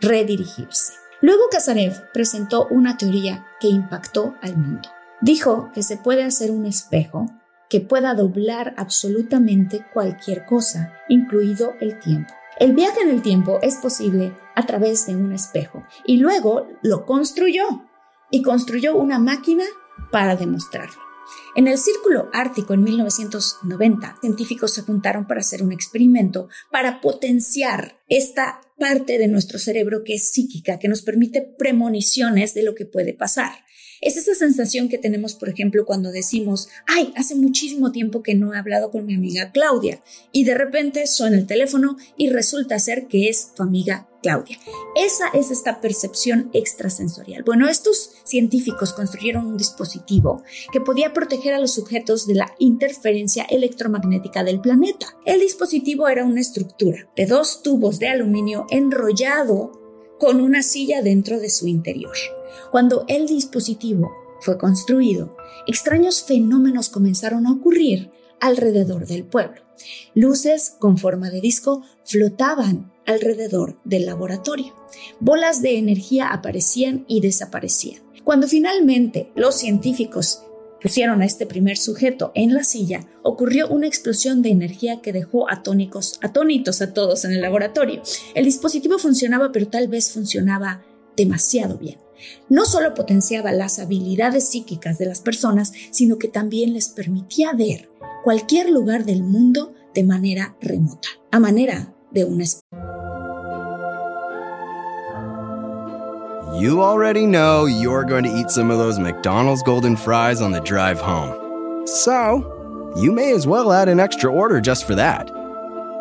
redirigirse. 0.00 0.94
Luego 1.20 1.42
Kazarev 1.52 2.10
presentó 2.14 2.66
una 2.70 2.96
teoría 2.96 3.46
que 3.60 3.68
impactó 3.68 4.36
al 4.40 4.56
mundo. 4.56 4.88
Dijo 5.20 5.70
que 5.74 5.82
se 5.82 5.98
puede 5.98 6.24
hacer 6.24 6.50
un 6.50 6.64
espejo 6.64 7.26
que 7.68 7.82
pueda 7.82 8.14
doblar 8.14 8.72
absolutamente 8.78 9.84
cualquier 9.92 10.46
cosa, 10.46 10.94
incluido 11.10 11.74
el 11.82 11.98
tiempo. 11.98 12.32
El 12.58 12.72
viaje 12.72 13.02
en 13.02 13.10
el 13.10 13.20
tiempo 13.20 13.58
es 13.60 13.76
posible 13.76 14.34
a 14.54 14.64
través 14.64 15.06
de 15.06 15.14
un 15.14 15.34
espejo 15.34 15.82
y 16.06 16.16
luego 16.16 16.68
lo 16.80 17.04
construyó 17.04 17.89
y 18.30 18.42
construyó 18.42 18.96
una 18.96 19.18
máquina 19.18 19.64
para 20.10 20.36
demostrarlo. 20.36 21.10
En 21.54 21.68
el 21.68 21.78
Círculo 21.78 22.28
Ártico 22.32 22.74
en 22.74 22.84
1990, 22.84 24.18
científicos 24.20 24.72
se 24.72 24.82
juntaron 24.82 25.26
para 25.26 25.40
hacer 25.40 25.62
un 25.62 25.72
experimento 25.72 26.48
para 26.70 27.00
potenciar 27.00 28.00
esta 28.08 28.60
parte 28.78 29.18
de 29.18 29.28
nuestro 29.28 29.58
cerebro 29.58 30.02
que 30.04 30.14
es 30.14 30.30
psíquica, 30.30 30.78
que 30.78 30.88
nos 30.88 31.02
permite 31.02 31.42
premoniciones 31.42 32.54
de 32.54 32.62
lo 32.62 32.74
que 32.74 32.86
puede 32.86 33.14
pasar. 33.14 33.52
Es 34.00 34.16
esa 34.16 34.34
sensación 34.34 34.88
que 34.88 34.96
tenemos, 34.96 35.34
por 35.34 35.50
ejemplo, 35.50 35.84
cuando 35.84 36.10
decimos, 36.10 36.68
ay, 36.86 37.12
hace 37.16 37.34
muchísimo 37.34 37.92
tiempo 37.92 38.22
que 38.22 38.34
no 38.34 38.54
he 38.54 38.58
hablado 38.58 38.90
con 38.90 39.04
mi 39.04 39.14
amiga 39.14 39.52
Claudia, 39.52 40.00
y 40.32 40.44
de 40.44 40.54
repente 40.54 41.06
suena 41.06 41.36
el 41.36 41.46
teléfono 41.46 41.98
y 42.16 42.30
resulta 42.30 42.78
ser 42.78 43.08
que 43.08 43.28
es 43.28 43.52
tu 43.54 43.62
amiga 43.62 44.08
Claudia. 44.22 44.58
Esa 44.96 45.28
es 45.34 45.50
esta 45.50 45.82
percepción 45.82 46.50
extrasensorial. 46.54 47.42
Bueno, 47.42 47.68
estos 47.68 48.12
científicos 48.24 48.94
construyeron 48.94 49.46
un 49.46 49.58
dispositivo 49.58 50.42
que 50.72 50.80
podía 50.80 51.12
proteger 51.12 51.54
a 51.54 51.58
los 51.58 51.72
sujetos 51.72 52.26
de 52.26 52.34
la 52.36 52.54
interferencia 52.58 53.44
electromagnética 53.44 54.44
del 54.44 54.60
planeta. 54.60 55.14
El 55.26 55.40
dispositivo 55.40 56.08
era 56.08 56.24
una 56.24 56.40
estructura 56.40 57.08
de 57.16 57.26
dos 57.26 57.62
tubos 57.62 57.98
de 57.98 58.08
aluminio 58.08 58.66
enrollado 58.70 59.79
con 60.20 60.40
una 60.40 60.62
silla 60.62 61.00
dentro 61.02 61.40
de 61.40 61.48
su 61.48 61.66
interior. 61.66 62.14
Cuando 62.70 63.04
el 63.08 63.26
dispositivo 63.26 64.12
fue 64.42 64.58
construido, 64.58 65.34
extraños 65.66 66.22
fenómenos 66.22 66.90
comenzaron 66.90 67.46
a 67.46 67.52
ocurrir 67.52 68.10
alrededor 68.38 69.06
del 69.06 69.24
pueblo. 69.24 69.62
Luces 70.14 70.76
con 70.78 70.98
forma 70.98 71.30
de 71.30 71.40
disco 71.40 71.82
flotaban 72.04 72.92
alrededor 73.06 73.80
del 73.84 74.04
laboratorio. 74.04 74.74
Bolas 75.20 75.62
de 75.62 75.78
energía 75.78 76.28
aparecían 76.28 77.06
y 77.08 77.22
desaparecían. 77.22 78.02
Cuando 78.22 78.46
finalmente 78.46 79.32
los 79.34 79.54
científicos 79.54 80.42
pusieron 80.82 81.22
a 81.22 81.26
este 81.26 81.46
primer 81.46 81.76
sujeto 81.76 82.32
en 82.34 82.54
la 82.54 82.64
silla, 82.64 83.06
ocurrió 83.22 83.68
una 83.68 83.86
explosión 83.86 84.42
de 84.42 84.50
energía 84.50 85.00
que 85.00 85.12
dejó 85.12 85.50
atónicos, 85.50 86.18
atónitos 86.22 86.82
a 86.82 86.92
todos 86.92 87.24
en 87.24 87.32
el 87.32 87.40
laboratorio. 87.40 88.02
El 88.34 88.44
dispositivo 88.44 88.98
funcionaba, 88.98 89.52
pero 89.52 89.68
tal 89.68 89.88
vez 89.88 90.12
funcionaba 90.12 90.82
demasiado 91.16 91.78
bien. 91.78 91.98
No 92.48 92.64
solo 92.64 92.94
potenciaba 92.94 93.52
las 93.52 93.78
habilidades 93.78 94.48
psíquicas 94.48 94.98
de 94.98 95.06
las 95.06 95.20
personas, 95.20 95.72
sino 95.90 96.18
que 96.18 96.28
también 96.28 96.74
les 96.74 96.88
permitía 96.88 97.52
ver 97.52 97.88
cualquier 98.24 98.70
lugar 98.70 99.04
del 99.04 99.22
mundo 99.22 99.72
de 99.94 100.04
manera 100.04 100.56
remota, 100.60 101.08
a 101.30 101.40
manera 101.40 101.94
de 102.10 102.24
una 102.24 102.44
You 106.52 106.82
already 106.82 107.26
know 107.26 107.66
you're 107.66 108.02
going 108.02 108.24
to 108.24 108.30
eat 108.30 108.50
some 108.50 108.72
of 108.72 108.78
those 108.78 108.98
McDonald's 108.98 109.62
golden 109.62 109.94
fries 109.94 110.40
on 110.42 110.50
the 110.50 110.60
drive 110.60 111.00
home. 111.00 111.86
So, 111.86 112.92
you 112.96 113.12
may 113.12 113.32
as 113.32 113.46
well 113.46 113.72
add 113.72 113.88
an 113.88 114.00
extra 114.00 114.32
order 114.32 114.60
just 114.60 114.84
for 114.84 114.96
that. 114.96 115.30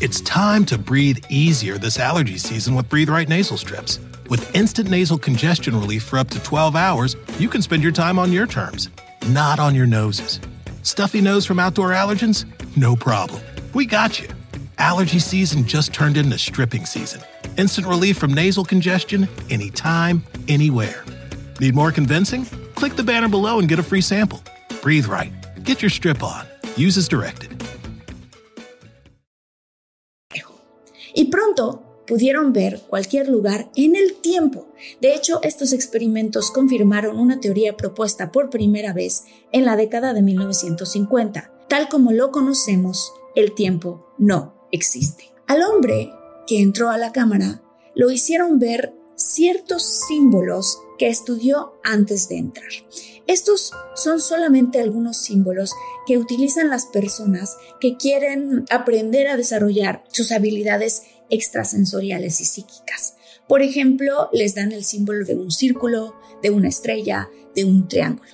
it's 0.00 0.20
time 0.22 0.64
to 0.64 0.76
breathe 0.76 1.24
easier 1.28 1.78
this 1.78 2.00
allergy 2.00 2.38
season 2.38 2.74
with 2.74 2.88
Breathe 2.88 3.08
Right 3.08 3.28
nasal 3.28 3.56
strips. 3.56 4.00
With 4.28 4.52
instant 4.56 4.90
nasal 4.90 5.16
congestion 5.16 5.78
relief 5.78 6.02
for 6.02 6.18
up 6.18 6.28
to 6.30 6.42
12 6.42 6.74
hours, 6.74 7.14
you 7.38 7.48
can 7.48 7.62
spend 7.62 7.84
your 7.84 7.92
time 7.92 8.18
on 8.18 8.32
your 8.32 8.48
terms, 8.48 8.88
not 9.28 9.60
on 9.60 9.76
your 9.76 9.86
noses. 9.86 10.40
Stuffy 10.82 11.20
nose 11.20 11.46
from 11.46 11.60
outdoor 11.60 11.90
allergens? 11.90 12.46
No 12.76 12.96
problem. 12.96 13.42
We 13.74 13.86
got 13.86 14.20
you. 14.20 14.28
Allergy 14.80 15.18
season 15.18 15.66
just 15.66 15.92
turned 15.92 16.16
into 16.16 16.38
stripping 16.38 16.86
season. 16.86 17.20
Instant 17.58 17.86
relief 17.86 18.16
from 18.16 18.32
nasal 18.32 18.64
congestion 18.64 19.28
anytime, 19.50 20.24
anywhere. 20.48 21.04
Need 21.60 21.74
more 21.74 21.92
convincing? 21.92 22.46
Click 22.76 22.96
the 22.96 23.04
banner 23.04 23.28
below 23.28 23.58
and 23.58 23.68
get 23.68 23.78
a 23.78 23.82
free 23.82 24.00
sample. 24.00 24.40
Breathe 24.80 25.06
right. 25.06 25.32
Get 25.64 25.82
your 25.82 25.90
strip 25.90 26.22
on. 26.22 26.46
Use 26.78 26.96
as 26.96 27.08
directed. 27.08 27.50
Y 31.14 31.26
pronto 31.26 31.82
pudieron 32.06 32.54
ver 32.54 32.80
cualquier 32.88 33.28
lugar 33.28 33.70
en 33.76 33.96
el 33.96 34.14
tiempo. 34.22 34.66
De 35.02 35.14
hecho, 35.14 35.40
estos 35.42 35.74
experimentos 35.74 36.50
confirmaron 36.50 37.18
una 37.18 37.38
teoría 37.38 37.76
propuesta 37.76 38.32
por 38.32 38.48
primera 38.48 38.94
vez 38.94 39.24
en 39.52 39.66
la 39.66 39.76
década 39.76 40.14
de 40.14 40.22
1950. 40.22 41.50
Tal 41.68 41.88
como 41.90 42.12
lo 42.12 42.30
conocemos, 42.30 43.12
el 43.34 43.52
tiempo 43.54 44.14
no 44.16 44.59
existe. 44.72 45.32
Al 45.46 45.62
hombre 45.62 46.12
que 46.46 46.60
entró 46.60 46.90
a 46.90 46.98
la 46.98 47.12
cámara 47.12 47.62
lo 47.94 48.10
hicieron 48.10 48.58
ver 48.58 48.94
ciertos 49.16 49.82
símbolos 50.08 50.78
que 50.98 51.08
estudió 51.08 51.74
antes 51.82 52.28
de 52.28 52.38
entrar. 52.38 52.68
Estos 53.26 53.72
son 53.94 54.20
solamente 54.20 54.80
algunos 54.80 55.18
símbolos 55.18 55.72
que 56.06 56.18
utilizan 56.18 56.68
las 56.68 56.86
personas 56.86 57.56
que 57.80 57.96
quieren 57.96 58.64
aprender 58.70 59.28
a 59.28 59.36
desarrollar 59.36 60.04
sus 60.08 60.32
habilidades 60.32 61.02
extrasensoriales 61.28 62.40
y 62.40 62.44
psíquicas. 62.44 63.14
Por 63.48 63.62
ejemplo, 63.62 64.28
les 64.32 64.54
dan 64.54 64.72
el 64.72 64.84
símbolo 64.84 65.24
de 65.24 65.36
un 65.36 65.50
círculo, 65.50 66.14
de 66.42 66.50
una 66.50 66.68
estrella, 66.68 67.28
de 67.54 67.64
un 67.64 67.88
triángulo. 67.88 68.30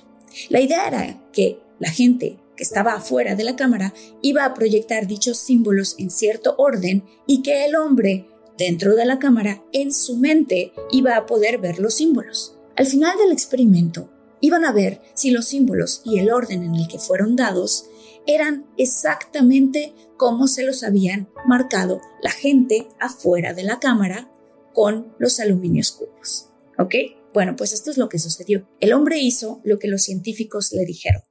La 0.49 0.61
idea 0.61 0.87
era 0.87 1.21
que 1.31 1.59
la 1.79 1.89
gente 1.89 2.37
que 2.57 2.63
estaba 2.63 2.95
afuera 2.95 3.35
de 3.35 3.45
la 3.45 3.55
cámara 3.55 3.93
iba 4.21 4.43
a 4.43 4.53
proyectar 4.53 5.07
dichos 5.07 5.37
símbolos 5.37 5.95
en 5.97 6.11
cierto 6.11 6.55
orden 6.57 7.05
y 7.25 7.41
que 7.41 7.63
el 7.63 7.75
hombre 7.75 8.27
dentro 8.57 8.95
de 8.95 9.05
la 9.05 9.19
cámara 9.19 9.63
en 9.71 9.93
su 9.93 10.17
mente 10.17 10.73
iba 10.91 11.15
a 11.15 11.25
poder 11.25 11.59
ver 11.59 11.79
los 11.79 11.93
símbolos. 11.93 12.57
Al 12.75 12.87
final 12.87 13.17
del 13.17 13.31
experimento, 13.31 14.09
iban 14.41 14.65
a 14.65 14.73
ver 14.73 15.01
si 15.13 15.31
los 15.31 15.45
símbolos 15.45 16.01
y 16.03 16.19
el 16.19 16.31
orden 16.31 16.63
en 16.63 16.75
el 16.75 16.87
que 16.87 16.99
fueron 16.99 17.35
dados 17.35 17.85
eran 18.25 18.65
exactamente 18.77 19.93
como 20.17 20.47
se 20.47 20.63
los 20.63 20.83
habían 20.83 21.29
marcado 21.45 22.01
la 22.21 22.31
gente 22.31 22.87
afuera 22.99 23.53
de 23.53 23.63
la 23.63 23.79
cámara 23.79 24.29
con 24.73 25.13
los 25.17 25.39
aluminios 25.39 25.91
cubos. 25.91 26.49
¿Ok? 26.77 26.93
Bueno, 27.33 27.55
pues 27.55 27.71
esto 27.71 27.89
es 27.89 27.97
lo 27.97 28.09
que 28.09 28.19
sucedió. 28.19 28.67
El 28.79 28.93
hombre 28.93 29.19
hizo 29.19 29.61
lo 29.63 29.79
que 29.79 29.87
los 29.87 30.03
científicos 30.03 30.71
le 30.73 30.85
dijeron 30.85 31.21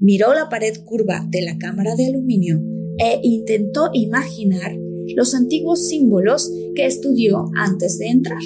miró 0.00 0.34
la 0.34 0.48
pared 0.48 0.82
curva 0.84 1.26
de 1.28 1.42
la 1.42 1.58
cámara 1.58 1.94
de 1.94 2.06
aluminio 2.06 2.60
e 2.98 3.20
intentó 3.22 3.90
imaginar 3.92 4.74
los 5.16 5.34
antiguos 5.34 5.86
símbolos 5.88 6.50
que 6.74 6.86
estudió 6.86 7.50
antes 7.56 7.98
de 7.98 8.08
entrar. 8.08 8.42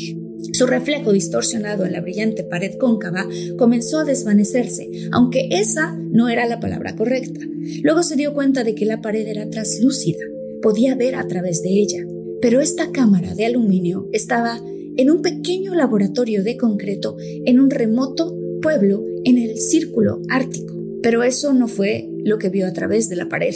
Su 0.52 0.66
reflejo 0.66 1.12
distorsionado 1.12 1.84
en 1.84 1.92
la 1.92 2.00
brillante 2.00 2.44
pared 2.44 2.74
cóncava 2.78 3.26
comenzó 3.56 4.00
a 4.00 4.04
desvanecerse, 4.04 4.88
aunque 5.12 5.48
esa 5.50 5.96
no 6.10 6.28
era 6.28 6.46
la 6.46 6.60
palabra 6.60 6.94
correcta. 6.96 7.40
Luego 7.82 8.02
se 8.02 8.16
dio 8.16 8.34
cuenta 8.34 8.62
de 8.62 8.74
que 8.74 8.84
la 8.84 9.00
pared 9.00 9.26
era 9.26 9.48
translúcida, 9.48 10.24
podía 10.62 10.94
ver 10.94 11.14
a 11.14 11.26
través 11.26 11.62
de 11.62 11.70
ella. 11.70 12.04
Pero 12.40 12.60
esta 12.60 12.92
cámara 12.92 13.34
de 13.34 13.46
aluminio 13.46 14.08
estaba 14.12 14.60
en 14.96 15.10
un 15.10 15.22
pequeño 15.22 15.74
laboratorio 15.74 16.44
de 16.44 16.56
concreto 16.56 17.16
en 17.18 17.58
un 17.58 17.70
remoto 17.70 18.36
pueblo 18.60 19.02
en 19.24 19.38
el 19.38 19.56
círculo 19.56 20.20
ártico. 20.28 20.83
Pero 21.04 21.22
eso 21.22 21.52
no 21.52 21.68
fue 21.68 22.08
lo 22.24 22.38
que 22.38 22.48
vio 22.48 22.66
a 22.66 22.72
través 22.72 23.10
de 23.10 23.16
la 23.16 23.28
pared. 23.28 23.54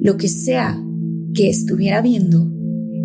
Lo 0.00 0.16
que 0.16 0.26
sea 0.26 0.76
que 1.34 1.48
estuviera 1.48 2.02
viendo 2.02 2.50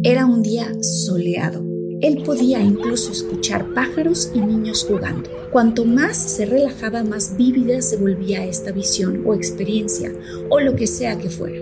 era 0.02 0.26
un 0.26 0.41
día 0.41 0.73
soleado. 0.82 1.63
Él 2.02 2.23
podía 2.26 2.63
incluso 2.63 3.12
escuchar 3.12 3.76
pájaros 3.76 4.32
y 4.34 4.39
niños 4.39 4.84
jugando. 4.89 5.30
Cuanto 5.52 5.86
más 5.86 6.17
se 6.17 6.47
relajaba, 6.47 7.04
más 7.04 7.38
vívida 7.38 7.84
se 7.84 7.97
volvía 7.97 8.43
esta 8.43 8.71
visión 8.71 9.21
o 9.28 9.36
experiencia, 9.36 10.12
o 10.50 10.60
lo 10.60 10.76
que 10.76 10.88
sea 10.88 11.19
que 11.19 11.30
fuera. 11.30 11.62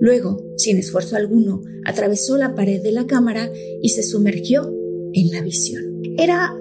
Luego, 0.00 0.44
sin 0.58 0.76
esfuerzo 0.76 1.16
alguno, 1.16 1.62
atravesó 1.86 2.36
la 2.36 2.54
pared 2.54 2.82
de 2.82 2.92
la 2.92 3.06
cámara 3.06 3.50
y 3.80 3.88
se 3.88 4.02
sumergió 4.02 4.70
en 5.14 5.30
la 5.30 5.40
visión. 5.40 6.02
Era 6.18 6.54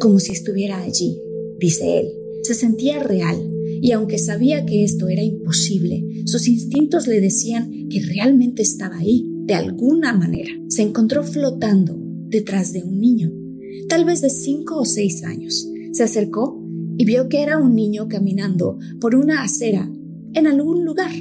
como 0.00 0.18
si 0.18 0.32
estuviera 0.32 0.78
allí, 0.78 1.20
dice 1.58 2.00
él. 2.00 2.12
Se 2.42 2.54
sentía 2.54 3.02
real, 3.02 3.57
y 3.80 3.92
aunque 3.92 4.18
sabía 4.18 4.64
que 4.66 4.84
esto 4.84 5.08
era 5.08 5.22
imposible, 5.22 6.04
sus 6.26 6.48
instintos 6.48 7.06
le 7.06 7.20
decían 7.20 7.88
que 7.88 8.02
realmente 8.02 8.62
estaba 8.62 8.98
ahí, 8.98 9.26
de 9.46 9.54
alguna 9.54 10.12
manera. 10.12 10.50
Se 10.68 10.82
encontró 10.82 11.24
flotando 11.24 11.98
detrás 12.28 12.72
de 12.72 12.82
un 12.82 13.00
niño, 13.00 13.32
tal 13.88 14.04
vez 14.04 14.20
de 14.20 14.30
cinco 14.30 14.78
o 14.78 14.84
seis 14.84 15.24
años. 15.24 15.68
Se 15.92 16.02
acercó 16.02 16.62
y 16.98 17.04
vio 17.04 17.28
que 17.28 17.42
era 17.42 17.58
un 17.58 17.74
niño 17.74 18.08
caminando 18.08 18.78
por 19.00 19.14
una 19.14 19.42
acera 19.42 19.90
en 20.34 20.46
algún 20.46 20.84
lugar 20.84 21.12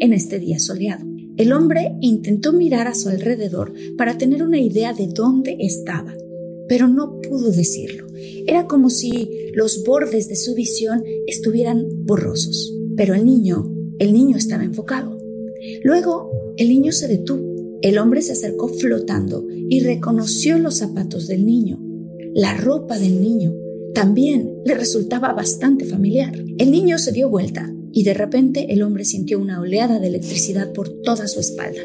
en 0.00 0.12
este 0.12 0.38
día 0.38 0.58
soleado. 0.58 1.04
El 1.36 1.52
hombre 1.52 1.96
intentó 2.00 2.52
mirar 2.52 2.88
a 2.88 2.94
su 2.94 3.08
alrededor 3.08 3.72
para 3.96 4.18
tener 4.18 4.42
una 4.42 4.58
idea 4.58 4.92
de 4.92 5.06
dónde 5.06 5.56
estaba, 5.60 6.12
pero 6.68 6.88
no 6.88 7.20
pudo 7.20 7.50
decirlo. 7.50 8.06
Era 8.46 8.66
como 8.66 8.90
si 8.90 9.30
los 9.54 9.84
bordes 9.84 10.28
de 10.28 10.36
su 10.36 10.54
visión 10.54 11.02
estuvieran 11.26 11.86
borrosos. 12.04 12.74
Pero 12.96 13.14
el 13.14 13.24
niño, 13.24 13.72
el 13.98 14.12
niño 14.12 14.36
estaba 14.36 14.64
enfocado. 14.64 15.18
Luego, 15.84 16.30
el 16.56 16.68
niño 16.68 16.92
se 16.92 17.08
detuvo. 17.08 17.78
El 17.82 17.98
hombre 17.98 18.22
se 18.22 18.32
acercó 18.32 18.68
flotando 18.68 19.46
y 19.50 19.80
reconoció 19.80 20.58
los 20.58 20.76
zapatos 20.76 21.28
del 21.28 21.46
niño, 21.46 21.80
la 22.34 22.56
ropa 22.56 22.98
del 22.98 23.20
niño, 23.20 23.54
también 23.94 24.62
le 24.64 24.74
resultaba 24.74 25.32
bastante 25.32 25.84
familiar. 25.84 26.32
El 26.58 26.70
niño 26.70 26.98
se 26.98 27.12
dio 27.12 27.28
vuelta 27.28 27.72
y 27.92 28.04
de 28.04 28.14
repente 28.14 28.72
el 28.72 28.82
hombre 28.82 29.04
sintió 29.04 29.40
una 29.40 29.60
oleada 29.60 29.98
de 29.98 30.08
electricidad 30.08 30.72
por 30.72 30.88
toda 31.02 31.26
su 31.26 31.40
espalda. 31.40 31.80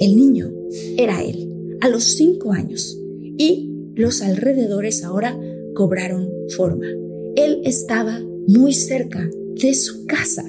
El 0.00 0.16
niño 0.16 0.52
era 0.96 1.22
él, 1.22 1.76
a 1.80 1.88
los 1.88 2.04
cinco 2.04 2.52
años, 2.52 2.98
y 3.38 3.67
los 3.98 4.22
alrededores 4.22 5.02
ahora 5.02 5.36
cobraron 5.74 6.30
forma. 6.56 6.86
Él 7.34 7.60
estaba 7.64 8.20
muy 8.46 8.72
cerca 8.72 9.28
de 9.60 9.74
su 9.74 10.06
casa. 10.06 10.44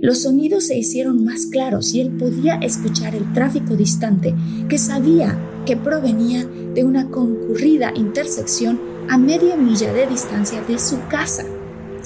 Los 0.00 0.22
sonidos 0.22 0.68
se 0.68 0.78
hicieron 0.78 1.24
más 1.24 1.46
claros 1.46 1.92
y 1.92 2.00
él 2.00 2.16
podía 2.16 2.54
escuchar 2.54 3.16
el 3.16 3.32
tráfico 3.32 3.74
distante 3.74 4.32
que 4.68 4.78
sabía 4.78 5.36
que 5.66 5.76
provenía 5.76 6.44
de 6.44 6.84
una 6.84 7.10
concurrida 7.10 7.92
intersección 7.96 8.80
a 9.08 9.18
media 9.18 9.56
milla 9.56 9.92
de 9.92 10.06
distancia 10.06 10.62
de 10.62 10.78
su 10.78 10.96
casa. 11.08 11.44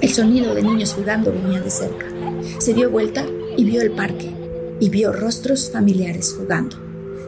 El 0.00 0.08
sonido 0.08 0.54
de 0.54 0.62
niños 0.62 0.94
jugando 0.94 1.30
venía 1.32 1.60
de 1.60 1.70
cerca. 1.70 2.06
Se 2.58 2.72
dio 2.72 2.90
vuelta 2.90 3.26
y 3.58 3.64
vio 3.64 3.82
el 3.82 3.90
parque 3.90 4.30
y 4.80 4.88
vio 4.88 5.12
rostros 5.12 5.70
familiares 5.70 6.34
jugando. 6.38 6.76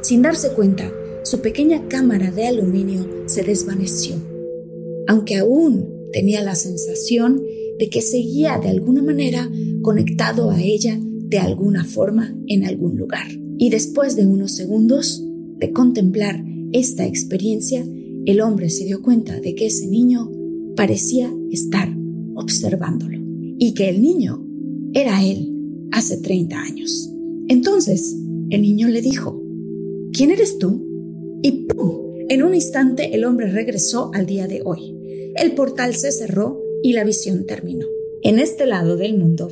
Sin 0.00 0.22
darse 0.22 0.52
cuenta, 0.54 0.90
su 1.22 1.40
pequeña 1.40 1.87
cámara 1.88 2.30
de 2.30 2.46
aluminio 2.46 3.06
se 3.26 3.42
desvaneció, 3.42 4.16
aunque 5.06 5.37
aún 5.37 5.88
tenía 6.12 6.42
la 6.42 6.54
sensación 6.54 7.42
de 7.78 7.88
que 7.88 8.02
seguía 8.02 8.59
de 8.59 8.68
alguna 8.68 9.02
manera 9.02 9.48
conectado 9.83 10.50
a 10.50 10.61
ella 10.61 10.98
de 11.00 11.38
alguna 11.38 11.85
forma 11.85 12.35
en 12.46 12.64
algún 12.64 12.96
lugar. 12.96 13.26
Y 13.59 13.70
después 13.70 14.16
de 14.16 14.26
unos 14.26 14.52
segundos 14.52 15.24
de 15.59 15.72
contemplar 15.72 16.44
esta 16.72 17.06
experiencia, 17.06 17.87
el 18.26 18.40
hombre 18.40 18.68
se 18.70 18.85
dio 18.85 19.02
cuenta 19.02 19.38
de 19.40 19.54
que 19.54 19.66
ese 19.66 19.87
niño 19.87 20.30
parecía 20.76 21.33
estar 21.50 21.88
observándolo 22.35 23.18
y 23.59 23.74
que 23.74 23.88
el 23.88 24.00
niño 24.00 24.44
era 24.92 25.24
él 25.24 25.52
hace 25.92 26.16
30 26.16 26.61
años. 26.61 27.11
Entonces, 27.48 28.16
el 28.50 28.62
niño 28.62 28.88
le 28.88 29.02
dijo, 29.02 29.40
¿quién 30.12 30.30
eres 30.30 30.59
tú? 30.59 30.89
Y 31.42 31.66
¡pum! 31.66 32.26
En 32.29 32.42
un 32.42 32.55
instante 32.55 33.14
el 33.14 33.24
hombre 33.24 33.50
regresó 33.50 34.11
al 34.14 34.26
día 34.26 34.46
de 34.46 34.62
hoy. 34.64 35.33
El 35.37 35.53
portal 35.53 35.94
se 35.94 36.12
cerró 36.12 36.61
y 36.83 36.92
la 36.92 37.05
visión 37.05 37.46
terminó. 37.46 37.87
En 38.22 38.38
este 38.38 38.66
lado 38.66 38.96
del 38.96 39.16
mundo, 39.16 39.48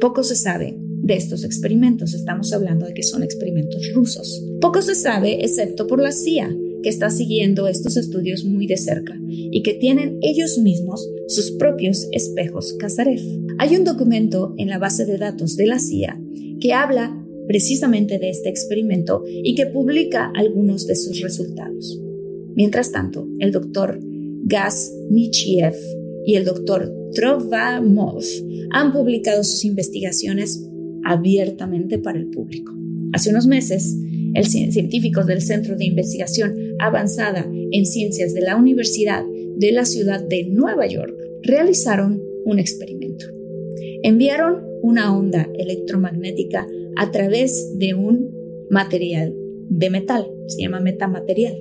poco 0.00 0.22
se 0.22 0.36
sabe 0.36 0.76
de 0.78 1.14
estos 1.14 1.44
experimentos. 1.44 2.14
Estamos 2.14 2.52
hablando 2.52 2.86
de 2.86 2.94
que 2.94 3.02
son 3.02 3.22
experimentos 3.22 3.90
rusos. 3.94 4.42
Poco 4.60 4.82
se 4.82 4.94
sabe 4.94 5.44
excepto 5.44 5.86
por 5.86 6.00
la 6.00 6.12
CIA, 6.12 6.54
que 6.82 6.88
está 6.88 7.10
siguiendo 7.10 7.68
estos 7.68 7.96
estudios 7.96 8.44
muy 8.44 8.66
de 8.66 8.76
cerca 8.76 9.14
y 9.28 9.62
que 9.62 9.74
tienen 9.74 10.18
ellos 10.20 10.58
mismos 10.58 11.08
sus 11.28 11.52
propios 11.52 12.08
espejos 12.12 12.74
Kazarev. 12.74 13.20
Hay 13.58 13.76
un 13.76 13.84
documento 13.84 14.54
en 14.58 14.68
la 14.68 14.78
base 14.78 15.06
de 15.06 15.18
datos 15.18 15.56
de 15.56 15.66
la 15.66 15.78
CIA 15.78 16.20
que 16.60 16.72
habla 16.72 17.21
precisamente 17.52 18.18
de 18.18 18.30
este 18.30 18.48
experimento 18.48 19.24
y 19.26 19.54
que 19.54 19.66
publica 19.66 20.32
algunos 20.34 20.86
de 20.86 20.96
sus 20.96 21.20
resultados. 21.20 22.00
Mientras 22.54 22.92
tanto, 22.92 23.28
el 23.40 23.52
doctor 23.52 24.00
Gas 24.44 24.90
Michiev 25.10 25.74
y 26.24 26.36
el 26.36 26.46
doctor 26.46 26.90
Trovamov 27.14 28.22
han 28.70 28.90
publicado 28.94 29.44
sus 29.44 29.66
investigaciones 29.66 30.66
abiertamente 31.04 31.98
para 31.98 32.18
el 32.18 32.30
público. 32.30 32.72
Hace 33.12 33.28
unos 33.28 33.46
meses, 33.46 33.98
el 34.32 34.46
científicos 34.46 35.26
del 35.26 35.42
Centro 35.42 35.76
de 35.76 35.84
Investigación 35.84 36.56
Avanzada 36.78 37.46
en 37.70 37.84
Ciencias 37.84 38.32
de 38.32 38.40
la 38.40 38.56
Universidad 38.56 39.24
de 39.58 39.72
la 39.72 39.84
Ciudad 39.84 40.26
de 40.26 40.44
Nueva 40.44 40.86
York 40.86 41.14
realizaron 41.42 42.18
un 42.46 42.58
experimento. 42.58 43.26
Enviaron 44.02 44.62
una 44.82 45.14
onda 45.14 45.46
electromagnética 45.58 46.66
a 46.96 47.10
través 47.10 47.78
de 47.78 47.94
un 47.94 48.30
material 48.70 49.34
de 49.68 49.90
metal, 49.90 50.26
se 50.46 50.62
llama 50.62 50.80
metamaterial. 50.80 51.56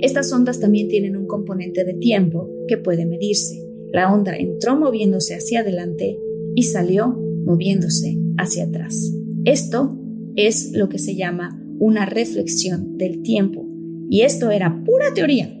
Estas 0.00 0.32
ondas 0.32 0.60
también 0.60 0.88
tienen 0.88 1.16
un 1.16 1.26
componente 1.26 1.84
de 1.84 1.94
tiempo 1.94 2.48
que 2.68 2.78
puede 2.78 3.06
medirse. 3.06 3.62
La 3.92 4.12
onda 4.12 4.36
entró 4.36 4.76
moviéndose 4.76 5.34
hacia 5.34 5.60
adelante 5.60 6.18
y 6.54 6.62
salió 6.64 7.08
moviéndose 7.44 8.16
hacia 8.38 8.64
atrás. 8.64 9.12
Esto 9.44 9.98
es 10.36 10.72
lo 10.72 10.88
que 10.88 10.98
se 10.98 11.16
llama 11.16 11.62
una 11.78 12.06
reflexión 12.06 12.96
del 12.98 13.22
tiempo. 13.22 13.66
Y 14.08 14.22
esto 14.22 14.50
era 14.50 14.82
pura 14.84 15.14
teoría 15.14 15.52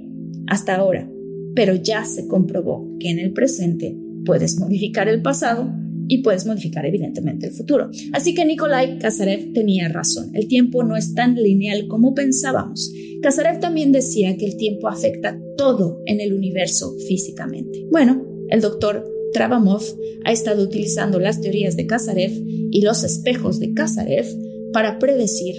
hasta 0.46 0.76
ahora, 0.76 1.10
pero 1.54 1.74
ya 1.74 2.04
se 2.04 2.28
comprobó 2.28 2.96
que 2.98 3.10
en 3.10 3.18
el 3.18 3.32
presente 3.32 3.96
puedes 4.24 4.58
modificar 4.58 5.08
el 5.08 5.22
pasado 5.22 5.68
y 6.08 6.18
puedes 6.18 6.46
modificar 6.46 6.86
evidentemente 6.86 7.46
el 7.46 7.52
futuro. 7.52 7.90
Así 8.12 8.34
que 8.34 8.44
Nikolai 8.44 8.98
Kazarev 8.98 9.52
tenía 9.52 9.88
razón, 9.88 10.30
el 10.34 10.48
tiempo 10.48 10.82
no 10.82 10.96
es 10.96 11.14
tan 11.14 11.34
lineal 11.34 11.88
como 11.88 12.14
pensábamos. 12.14 12.92
Kazarev 13.22 13.60
también 13.60 13.92
decía 13.92 14.36
que 14.36 14.46
el 14.46 14.56
tiempo 14.56 14.88
afecta 14.88 15.38
todo 15.56 16.02
en 16.06 16.20
el 16.20 16.32
universo 16.32 16.94
físicamente. 17.08 17.86
Bueno, 17.90 18.24
el 18.50 18.60
doctor 18.60 19.04
Travamov 19.32 19.82
ha 20.24 20.32
estado 20.32 20.62
utilizando 20.62 21.18
las 21.18 21.40
teorías 21.40 21.76
de 21.76 21.86
Kazarev 21.86 22.32
y 22.70 22.80
los 22.82 23.04
espejos 23.04 23.58
de 23.58 23.74
Kazarev 23.74 24.26
para 24.72 24.98
predecir 24.98 25.56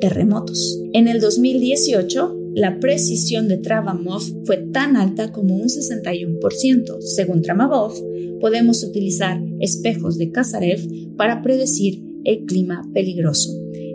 terremotos. 0.00 0.80
En 0.92 1.08
el 1.08 1.20
2018, 1.20 2.37
la 2.58 2.80
precisión 2.80 3.46
de 3.46 3.58
Travamov 3.58 4.22
fue 4.44 4.56
tan 4.56 4.96
alta 4.96 5.30
como 5.30 5.54
un 5.54 5.68
61%. 5.68 7.00
Según 7.00 7.42
Travamov, 7.42 7.94
podemos 8.40 8.82
utilizar 8.82 9.40
espejos 9.60 10.18
de 10.18 10.32
Kazarev 10.32 10.80
para 11.16 11.40
predecir 11.40 12.02
el 12.24 12.46
clima 12.46 12.82
peligroso, 12.92 13.50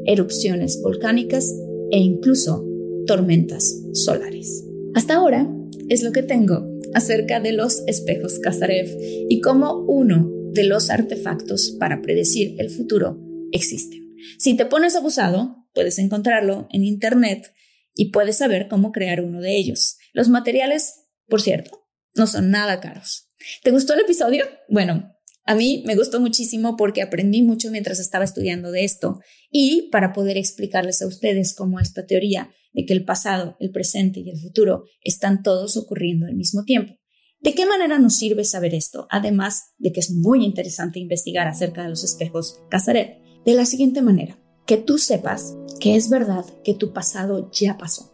erupciones 0.06 0.82
volcánicas 0.82 1.54
e 1.92 2.00
incluso 2.00 2.66
tormentas 3.06 3.82
solares. 3.92 4.64
Hasta 4.96 5.16
ahora 5.16 5.54
es 5.90 6.02
lo 6.02 6.14
que 6.14 6.24
tengo 6.24 6.66
acerca 6.94 7.42
de 7.42 7.52
los 7.52 7.84
espejos 7.88 8.40
Kazarev 8.40 8.88
y 9.30 9.42
cómo 9.42 9.84
uno 9.88 10.32
de 10.54 10.64
los 10.64 10.90
artefactos 10.90 11.76
para 11.80 12.02
predecir 12.02 12.56
el 12.60 12.70
futuro 12.70 13.20
existe. 13.52 14.02
Si 14.38 14.56
te 14.56 14.66
pones 14.66 14.96
abusado, 14.96 15.64
Puedes 15.74 15.98
encontrarlo 15.98 16.68
en 16.72 16.84
Internet 16.84 17.52
y 17.96 18.12
puedes 18.12 18.38
saber 18.38 18.68
cómo 18.70 18.92
crear 18.92 19.22
uno 19.22 19.42
de 19.42 19.56
ellos. 19.56 19.98
Los 20.14 20.30
materiales, 20.30 21.06
por 21.28 21.42
cierto, 21.42 21.84
no 22.16 22.28
son 22.28 22.52
nada 22.52 22.80
caros. 22.80 23.30
¿Te 23.64 23.72
gustó 23.72 23.94
el 23.94 24.02
episodio? 24.02 24.46
Bueno, 24.70 25.14
a 25.46 25.56
mí 25.56 25.84
me 25.86 25.96
gustó 25.96 26.22
muchísimo 26.22 26.78
porque 26.78 27.02
aprendí 27.02 27.42
mucho 27.42 27.70
mientras 27.70 28.00
estaba 28.00 28.24
estudiando 28.24 28.72
de 28.72 28.86
esto 28.86 29.20
y 29.52 29.90
para 29.92 30.14
poder 30.14 30.38
explicarles 30.38 31.02
a 31.02 31.08
ustedes 31.08 31.54
cómo 31.54 31.80
esta 31.80 32.06
teoría 32.06 32.50
de 32.72 32.86
que 32.86 32.94
el 32.94 33.04
pasado, 33.04 33.58
el 33.60 33.72
presente 33.72 34.22
y 34.22 34.30
el 34.30 34.40
futuro 34.40 34.86
están 35.02 35.44
todos 35.44 35.76
ocurriendo 35.78 36.26
al 36.26 36.36
mismo 36.36 36.64
tiempo. 36.64 36.94
¿De 37.42 37.54
qué 37.54 37.66
manera 37.66 38.00
nos 38.00 38.16
sirve 38.16 38.46
saber 38.46 38.74
esto? 38.74 39.06
Además 39.10 39.74
de 39.78 39.92
que 39.92 40.00
es 40.00 40.12
muy 40.12 40.46
interesante 40.46 41.00
investigar 41.00 41.48
acerca 41.48 41.84
de 41.84 41.90
los 41.90 42.06
espejos 42.06 42.62
Casaret. 42.70 43.18
De 43.46 43.54
la 43.54 43.66
siguiente 43.66 44.02
manera 44.02 44.40
que 44.66 44.78
tú 44.78 44.98
sepas 44.98 45.58
que 45.84 45.98
es 45.98 46.10
verdad 46.10 46.46
que 46.64 46.74
tu 46.74 46.94
pasado 46.94 47.52
ya 47.52 47.78
pasó 47.78 48.10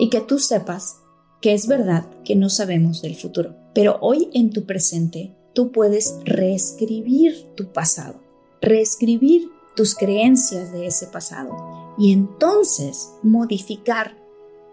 y 0.00 0.10
que 0.10 0.20
tú 0.20 0.40
sepas 0.40 0.96
que 1.40 1.54
es 1.54 1.68
verdad 1.68 2.10
que 2.24 2.34
no 2.34 2.50
sabemos 2.50 3.02
del 3.02 3.14
futuro. 3.14 3.54
Pero 3.72 3.98
hoy 4.00 4.30
en 4.34 4.50
tu 4.50 4.64
presente 4.66 5.32
tú 5.54 5.70
puedes 5.70 6.16
reescribir 6.24 7.46
tu 7.54 7.72
pasado, 7.72 8.20
reescribir 8.60 9.48
tus 9.76 9.94
creencias 9.94 10.72
de 10.72 10.88
ese 10.88 11.06
pasado 11.06 11.94
y 11.98 12.10
entonces 12.10 13.12
modificar 13.22 14.16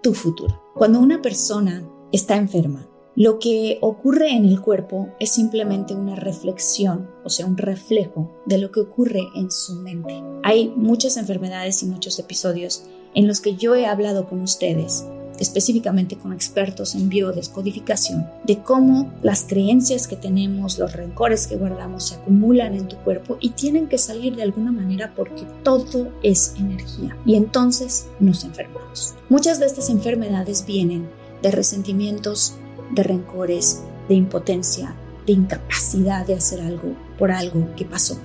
tu 0.02 0.16
futuro. 0.16 0.64
Cuando 0.74 1.02
una 1.02 1.22
persona 1.22 1.88
está 2.12 2.38
enferma, 2.38 2.89
lo 3.16 3.40
que 3.40 3.80
ocurre 3.82 4.32
en 4.32 4.46
el 4.46 4.62
cuerpo 4.62 5.10
es 5.20 5.32
simplemente 5.32 5.96
una 5.96 6.16
reflexión, 6.16 7.10
o 7.24 7.30
sea, 7.30 7.46
un 7.46 7.58
reflejo 7.58 8.32
de 8.46 8.58
lo 8.58 8.72
que 8.72 8.80
ocurre 8.80 9.28
en 9.36 9.52
su 9.52 9.76
mente. 9.76 10.24
Hay 10.44 10.74
muchas 10.76 11.18
enfermedades 11.18 11.84
y 11.84 11.88
muchos 11.88 12.18
episodios 12.20 12.84
en 13.14 13.28
los 13.28 13.42
que 13.42 13.56
yo 13.56 13.76
he 13.76 13.86
hablado 13.86 14.30
con 14.30 14.42
ustedes 14.42 15.06
específicamente 15.40 16.18
con 16.18 16.34
expertos 16.34 16.96
en 16.96 17.10
biodescodificación, 17.10 18.30
de 18.44 18.62
cómo 18.62 19.12
las 19.22 19.44
creencias 19.44 20.08
que 20.08 20.16
tenemos, 20.16 20.78
los 20.78 20.94
rencores 20.94 21.48
que 21.48 21.56
guardamos 21.56 22.10
se 22.10 22.16
acumulan 22.16 22.76
en 22.76 22.88
tu 22.88 22.98
cuerpo 22.98 23.38
y 23.40 23.52
tienen 23.52 23.88
que 23.88 23.98
salir 23.98 24.36
de 24.36 24.44
alguna 24.44 24.72
manera 24.72 25.14
porque 25.16 25.44
todo 25.64 26.12
es 26.24 26.56
energía 26.58 27.18
y 27.26 27.36
entonces 27.36 28.08
nos 28.20 28.44
enfermamos. 28.44 29.16
Muchas 29.30 29.60
de 29.60 29.66
estas 29.66 29.90
enfermedades 29.90 30.66
vienen 30.66 31.10
de 31.42 31.52
resentimientos 31.52 32.56
de 32.92 33.04
rencores, 33.04 33.84
de 34.08 34.16
impotencia, 34.16 34.96
de 35.26 35.34
incapacidad 35.34 36.26
de 36.26 36.36
hacer 36.36 36.62
algo 36.62 36.96
por 37.18 37.32
algo 37.32 37.76
que 37.76 37.86
pasó. 37.86 38.18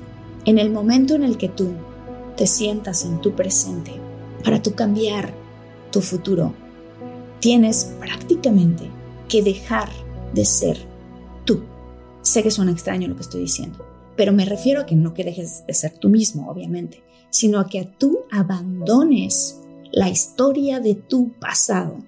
En 0.45 0.59
el 0.59 0.71
momento 0.71 1.15
en 1.15 1.23
el 1.23 1.37
que 1.37 1.49
tú 1.49 1.73
te 2.37 2.47
sientas 2.47 3.05
en 3.05 3.21
tu 3.21 3.33
presente 3.35 3.93
para 4.45 4.62
tú 4.62 4.75
cambiar 4.75 5.33
tu 5.91 6.01
futuro, 6.01 6.53
tienes 7.41 7.93
prácticamente 8.01 8.91
que 9.29 9.43
dejar 9.43 9.89
de 10.33 10.45
ser 10.45 10.95
Sé 12.25 12.43
que 12.43 12.51
suena 12.51 12.73
extraño 12.73 13.07
lo 13.07 13.17
que 13.17 13.23
estoy 13.23 13.43
diciendo, 13.43 13.85
pero 14.17 14.33
me 14.33 14.47
refiero 14.47 14.81
a 14.81 14.87
que 14.87 14.97
no 14.97 15.12
que 15.12 15.25
dejes 15.25 15.67
de 15.67 15.75
ser 15.75 15.93
tú 15.99 16.09
mismo, 16.09 16.49
obviamente, 16.51 17.03
sino 17.29 17.61
a 17.61 17.69
que 17.69 17.85
tú 17.99 18.21
abandones 18.33 19.61
la 19.93 20.09
historia 20.09 20.81
de 20.81 20.95
tu 20.95 21.33
pasado. 21.39 21.99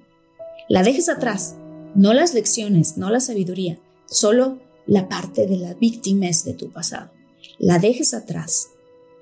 La 0.71 0.83
dejes 0.83 1.11
atrás, 1.11 1.57
no 1.97 2.13
las 2.13 2.35
lecciones, 2.35 2.99
no 2.99 3.11
la 3.11 3.21
sabiduría, 3.21 3.81
solo 4.07 4.61
la 4.87 5.09
parte 5.09 5.47
de 5.47 5.57
la 5.57 5.75
víctima 5.75 6.27
de 6.45 6.53
tu 6.53 6.71
pasado. 6.71 7.11
La 7.59 7.79
dejes 7.79 8.13
atrás, 8.13 8.69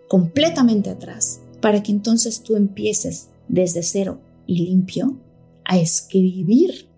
completamente 0.09 0.91
atrás, 0.91 1.41
para 1.61 1.83
que 1.83 1.93
entonces 1.93 2.43
tú 2.43 2.57
empieces 2.57 3.29
desde 3.49 3.83
cero 3.83 4.21
y 4.47 4.67
limpio 4.67 5.21
a 5.65 5.79
escribir 5.79 6.89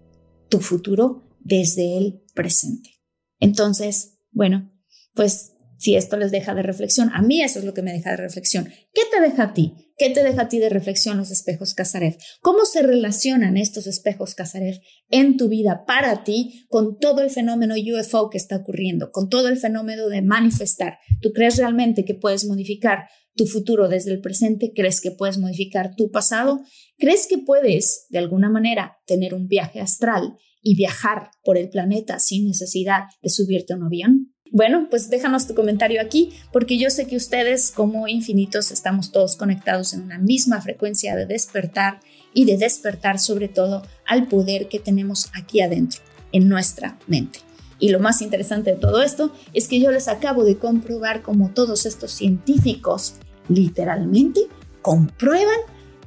tu 0.49 0.61
futuro 0.61 1.23
desde 1.41 1.99
el 1.99 2.23
presente. 2.35 2.91
Entonces, 3.39 4.19
bueno, 4.33 4.73
pues 5.15 5.53
si 5.79 5.97
esto 5.97 6.17
les 6.17 6.31
deja 6.31 6.55
de 6.55 6.63
reflexión, 6.63 7.11
a 7.13 7.23
mí 7.23 7.43
eso 7.43 7.59
es 7.59 7.65
lo 7.65 7.75
que 7.75 7.83
me 7.83 7.93
deja 7.93 8.11
de 8.11 8.17
reflexión. 8.17 8.69
¿Qué 8.93 9.03
te 9.11 9.21
deja 9.21 9.45
a 9.45 9.55
ti? 9.55 9.75
¿Qué 9.99 10.11
te 10.11 10.23
deja 10.23 10.43
a 10.43 10.49
ti 10.49 10.59
de 10.59 10.69
reflexión 10.69 11.17
los 11.17 11.31
espejos 11.31 11.75
Casarev? 11.75 12.17
¿Cómo 12.43 12.67
se 12.67 12.83
relacionan 12.83 13.57
estos 13.57 13.87
espejos 13.87 14.35
Casarev 14.35 14.79
en 15.09 15.37
tu 15.37 15.49
vida 15.49 15.85
para 15.87 16.23
ti 16.23 16.67
con 16.69 16.99
todo 16.99 17.23
el 17.23 17.31
fenómeno 17.31 17.75
UFO 17.75 18.29
que 18.29 18.37
está 18.37 18.57
ocurriendo, 18.57 19.11
con 19.11 19.29
todo 19.29 19.49
el 19.49 19.57
fenómeno 19.57 20.09
de 20.09 20.23
manifestar? 20.23 20.99
¿Tú 21.23 21.33
crees 21.33 21.57
realmente 21.57 22.05
que 22.05 22.15
puedes 22.15 22.47
modificar 22.47 23.09
tu 23.35 23.47
futuro 23.47 23.89
desde 23.89 24.13
el 24.13 24.21
presente? 24.21 24.73
¿Crees 24.75 25.01
que 25.01 25.13
puedes 25.13 25.39
modificar 25.39 25.95
tu 25.95 26.11
pasado? 26.11 26.61
¿Crees 26.99 27.27
que 27.27 27.39
puedes, 27.39 28.07
de 28.11 28.19
alguna 28.19 28.51
manera, 28.51 28.99
tener 29.07 29.35
un 29.35 29.47
viaje 29.47 29.81
astral 29.81 30.37
y 30.63 30.75
viajar 30.75 31.31
por 31.43 31.59
el 31.59 31.69
planeta 31.69 32.19
sin 32.19 32.47
necesidad 32.47 33.05
de 33.23 33.31
subirte 33.31 33.73
a 33.73 33.77
un 33.77 33.85
avión? 33.85 34.36
Bueno, 34.53 34.87
pues 34.91 35.11
déjanos 35.11 35.47
tu 35.47 35.55
comentario 35.55 36.01
aquí 36.01 36.33
porque 36.53 36.79
yo 36.79 36.91
sé 36.91 37.07
que 37.07 37.17
ustedes 37.17 37.71
como 37.71 38.09
infinitos 38.09 38.71
estamos 38.71 39.13
todos 39.13 39.37
conectados 39.37 39.93
en 39.93 40.03
una 40.03 40.19
misma 40.19 40.61
frecuencia 40.61 41.17
de 41.17 41.27
despertar 41.27 42.01
y 42.33 42.45
de 42.45 42.57
despertar 42.57 43.19
sobre 43.19 43.49
todo 43.49 43.83
al 44.07 44.29
poder 44.29 44.69
que 44.69 44.79
tenemos 44.79 45.31
aquí 45.35 45.61
adentro, 45.61 46.01
en 46.33 46.49
nuestra 46.49 46.99
mente. 47.07 47.41
Y 47.79 47.91
lo 47.91 48.01
más 48.01 48.23
interesante 48.23 48.73
de 48.73 48.77
todo 48.77 49.03
esto 49.03 49.33
es 49.53 49.69
que 49.69 49.81
yo 49.81 49.91
les 49.91 50.09
acabo 50.09 50.45
de 50.45 50.57
comprobar 50.57 51.23
cómo 51.23 51.51
todos 51.51 51.85
estos 51.85 52.13
científicos 52.13 53.17
literalmente 53.49 54.41
comprueban 54.81 55.59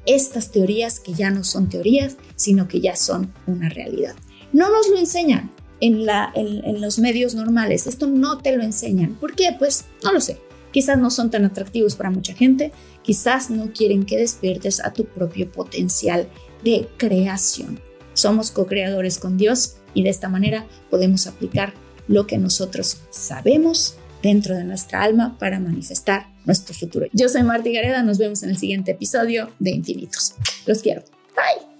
estas 0.05 0.51
teorías 0.51 0.99
que 0.99 1.13
ya 1.13 1.29
no 1.29 1.43
son 1.43 1.69
teorías, 1.69 2.17
sino 2.35 2.67
que 2.67 2.79
ya 2.79 2.95
son 2.95 3.33
una 3.45 3.69
realidad. 3.69 4.15
No 4.51 4.71
nos 4.71 4.89
lo 4.89 4.97
enseñan, 4.97 5.51
en, 5.81 6.81
los 6.81 6.99
medios 6.99 7.35
normales. 7.35 7.87
Esto 7.87 8.07
no 8.07 8.39
te 8.39 8.55
lo 8.55 8.63
enseñan. 8.63 9.15
¿Por 9.15 9.35
qué? 9.35 9.55
Pues 9.57 9.85
no 10.03 10.11
lo 10.11 10.21
sé. 10.21 10.37
Quizás 10.71 10.97
no 10.99 11.09
son 11.09 11.31
tan 11.31 11.45
atractivos 11.45 11.95
para 11.95 12.11
mucha 12.11 12.33
gente, 12.33 12.71
quizás 13.01 13.49
no 13.49 13.71
quieren 13.73 14.05
que 14.05 14.17
despiertes 14.17 14.83
a 14.85 14.93
tu 14.93 15.05
propio 15.05 15.51
potencial 15.51 16.27
de 16.63 16.87
creación. 16.97 17.79
Somos 18.13 18.51
co-creadores 18.51 19.17
con 19.17 19.37
Dios 19.37 19.77
y 19.95 20.03
de 20.03 20.09
esta 20.09 20.29
manera 20.29 20.67
podemos 20.91 21.25
aplicar 21.25 21.73
lo 22.07 22.27
que 22.27 22.37
nosotros 22.37 22.97
sabemos 23.09 23.95
dentro 24.21 24.55
de 24.55 24.63
nuestra 24.63 25.01
alma 25.01 25.37
para 25.39 25.59
manifestar 25.59 26.27
nuestro 26.45 26.75
futuro. 26.75 27.07
Yo 27.13 27.29
soy 27.29 27.43
Marti 27.43 27.73
Gareda, 27.73 28.03
nos 28.03 28.17
vemos 28.17 28.43
en 28.43 28.49
el 28.49 28.57
siguiente 28.57 28.91
episodio 28.91 29.49
de 29.59 29.71
Infinitos. 29.71 30.33
Los 30.65 30.81
quiero. 30.81 31.03
Bye. 31.35 31.78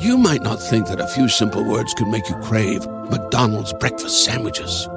You 0.00 0.18
might 0.18 0.42
not 0.42 0.60
think 0.60 0.88
that 0.88 1.00
a 1.00 1.06
few 1.06 1.28
simple 1.28 1.64
words 1.64 1.94
could 1.94 2.08
make 2.08 2.28
you 2.28 2.34
crave 2.36 2.86
McDonald's 3.10 3.72
breakfast 3.74 4.24
sandwiches. 4.24 4.88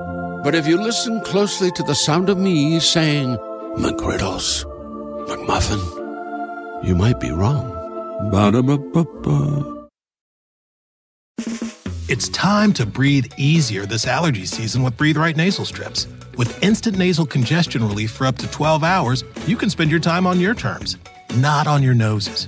But 0.43 0.55
if 0.55 0.67
you 0.67 0.81
listen 0.81 1.21
closely 1.21 1.69
to 1.71 1.83
the 1.83 1.93
sound 1.93 2.29
of 2.29 2.37
me 2.37 2.79
saying 2.79 3.37
McGriddles, 3.77 4.65
McMuffin, 5.27 6.83
you 6.83 6.95
might 6.95 7.19
be 7.19 7.31
wrong. 7.31 7.69
Ba-da-ba-ba-ba. 8.31 9.87
It's 12.09 12.29
time 12.29 12.73
to 12.73 12.85
breathe 12.85 13.27
easier 13.37 13.85
this 13.85 14.07
allergy 14.07 14.45
season 14.45 14.81
with 14.81 14.97
Breathe 14.97 15.17
Right 15.17 15.35
nasal 15.35 15.65
strips. 15.65 16.07
With 16.37 16.63
instant 16.63 16.97
nasal 16.97 17.25
congestion 17.25 17.87
relief 17.87 18.11
for 18.11 18.25
up 18.25 18.37
to 18.37 18.47
12 18.51 18.83
hours, 18.83 19.23
you 19.45 19.57
can 19.57 19.69
spend 19.69 19.91
your 19.91 19.99
time 19.99 20.25
on 20.25 20.39
your 20.39 20.55
terms, 20.55 20.97
not 21.35 21.67
on 21.67 21.83
your 21.83 21.93
noses. 21.93 22.47